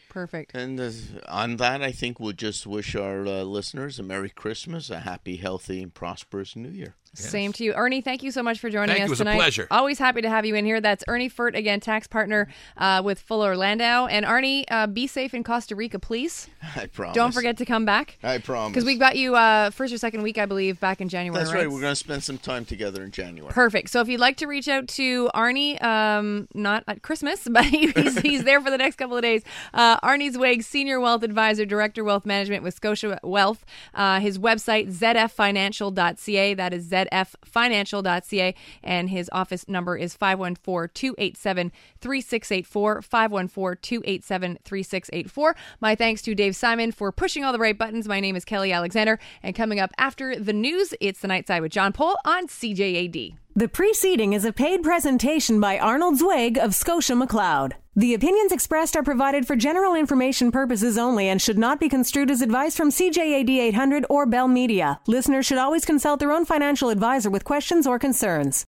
Perfect. 0.09 0.53
And 0.53 0.79
uh, 0.79 0.91
on 1.27 1.57
that, 1.57 1.81
I 1.81 1.91
think 1.91 2.19
we'll 2.19 2.33
just 2.33 2.67
wish 2.67 2.95
our 2.95 3.25
uh, 3.25 3.43
listeners 3.43 3.97
a 3.97 4.03
Merry 4.03 4.29
Christmas, 4.29 4.91
a 4.91 4.99
happy, 4.99 5.37
healthy, 5.37 5.81
and 5.81 5.93
prosperous 5.93 6.55
New 6.55 6.69
Year. 6.69 6.95
Same 7.15 7.53
to 7.53 7.63
you. 7.63 7.73
Ernie, 7.73 8.01
thank 8.01 8.23
you 8.23 8.31
so 8.31 8.41
much 8.41 8.59
for 8.59 8.69
joining 8.69 8.87
Thank 8.89 8.99
you. 8.99 9.03
us 9.05 9.09
It 9.09 9.11
was 9.11 9.21
a 9.21 9.23
tonight. 9.25 9.35
pleasure. 9.35 9.67
Always 9.69 9.99
happy 9.99 10.21
to 10.21 10.29
have 10.29 10.45
you 10.45 10.55
in 10.55 10.65
here. 10.65 10.81
That's 10.81 11.03
Ernie 11.07 11.29
Furt, 11.29 11.55
again, 11.55 11.79
tax 11.79 12.07
partner 12.07 12.47
uh, 12.77 13.01
with 13.05 13.19
Fuller 13.19 13.55
Landau. 13.55 14.07
And 14.07 14.25
Arnie, 14.25 14.63
uh, 14.71 14.87
be 14.87 15.05
safe 15.05 15.33
in 15.35 15.43
Costa 15.43 15.75
Rica, 15.75 15.99
please. 15.99 16.47
I 16.75 16.87
promise. 16.87 17.15
Don't 17.15 17.31
forget 17.31 17.57
to 17.57 17.65
come 17.65 17.85
back. 17.85 18.17
I 18.23 18.39
promise. 18.39 18.71
Because 18.71 18.85
we 18.85 18.95
got 18.97 19.15
you 19.15 19.35
uh, 19.35 19.69
first 19.69 19.93
or 19.93 19.97
second 19.99 20.23
week, 20.23 20.37
I 20.39 20.45
believe, 20.47 20.79
back 20.79 21.01
in 21.01 21.09
January. 21.09 21.43
That's 21.43 21.53
right. 21.53 21.69
We're 21.69 21.81
going 21.81 21.91
to 21.91 21.95
spend 21.95 22.23
some 22.23 22.39
time 22.39 22.65
together 22.65 23.03
in 23.03 23.11
January. 23.11 23.53
Perfect. 23.53 23.89
So 23.91 24.01
if 24.01 24.07
you'd 24.07 24.19
like 24.19 24.37
to 24.37 24.47
reach 24.47 24.67
out 24.67 24.87
to 24.89 25.29
Arnie, 25.35 25.81
um, 25.83 26.47
not 26.55 26.83
at 26.87 27.03
Christmas, 27.03 27.47
but 27.51 27.65
he's, 27.65 28.19
he's 28.21 28.43
there 28.43 28.59
for 28.59 28.71
the 28.71 28.77
next 28.77 28.95
couple 28.95 29.15
of 29.17 29.21
days. 29.21 29.43
Uh, 29.73 29.99
Arnie 29.99 30.31
Zweig, 30.31 30.63
Senior 30.63 30.99
Wealth 30.99 31.21
Advisor, 31.21 31.65
Director 31.65 32.03
Wealth 32.03 32.25
Management 32.25 32.63
with 32.63 32.73
Scotia 32.73 33.19
Wealth. 33.23 33.63
Uh, 33.93 34.19
his 34.19 34.39
website, 34.39 34.87
zfinancial.ca. 34.91 36.53
That 36.55 36.73
is 36.73 36.87
zfinancial.ca. 37.11 38.55
And 38.83 39.09
his 39.09 39.29
office 39.31 39.67
number 39.67 39.97
is 39.97 40.13
514 40.13 40.91
287 40.93 41.71
3684. 41.99 43.01
514 43.01 43.81
287 43.81 44.57
3684. 44.63 45.55
My 45.81 45.95
thanks 45.95 46.21
to 46.23 46.35
Dave 46.35 46.55
Simon 46.55 46.91
for 46.91 47.11
pushing 47.11 47.43
all 47.43 47.53
the 47.53 47.59
right 47.59 47.77
buttons. 47.77 48.07
My 48.07 48.19
name 48.19 48.35
is 48.35 48.45
Kelly 48.45 48.71
Alexander. 48.71 49.19
And 49.41 49.55
coming 49.55 49.79
up 49.79 49.91
after 49.97 50.35
the 50.35 50.53
news, 50.53 50.93
it's 50.99 51.19
the 51.19 51.27
night 51.27 51.47
side 51.47 51.61
with 51.61 51.71
John 51.71 51.93
Pohl 51.93 52.17
on 52.25 52.47
CJAD. 52.47 53.42
The 53.55 53.67
preceding 53.67 54.33
is 54.33 54.45
a 54.45 54.51
paid 54.51 54.81
presentation 54.81 55.59
by 55.59 55.77
Arnold 55.77 56.17
Zweig 56.17 56.57
of 56.57 56.73
Scotia 56.73 57.13
McLeod. 57.13 57.73
The 57.95 58.15
opinions 58.15 58.51
expressed 58.51 58.95
are 58.95 59.03
provided 59.03 59.45
for 59.45 59.55
general 59.55 59.93
information 59.93 60.51
purposes 60.51 60.97
only 60.97 61.29
and 61.29 61.39
should 61.39 61.59
not 61.59 61.79
be 61.79 61.87
construed 61.87 62.31
as 62.31 62.41
advice 62.41 62.75
from 62.75 62.89
CJAD 62.89 63.51
800 63.51 64.07
or 64.09 64.25
Bell 64.25 64.47
Media. 64.47 64.99
Listeners 65.05 65.45
should 65.45 65.59
always 65.59 65.85
consult 65.85 66.19
their 66.19 66.31
own 66.31 66.45
financial 66.45 66.89
advisor 66.89 67.29
with 67.29 67.43
questions 67.43 67.85
or 67.85 67.99
concerns. 67.99 68.61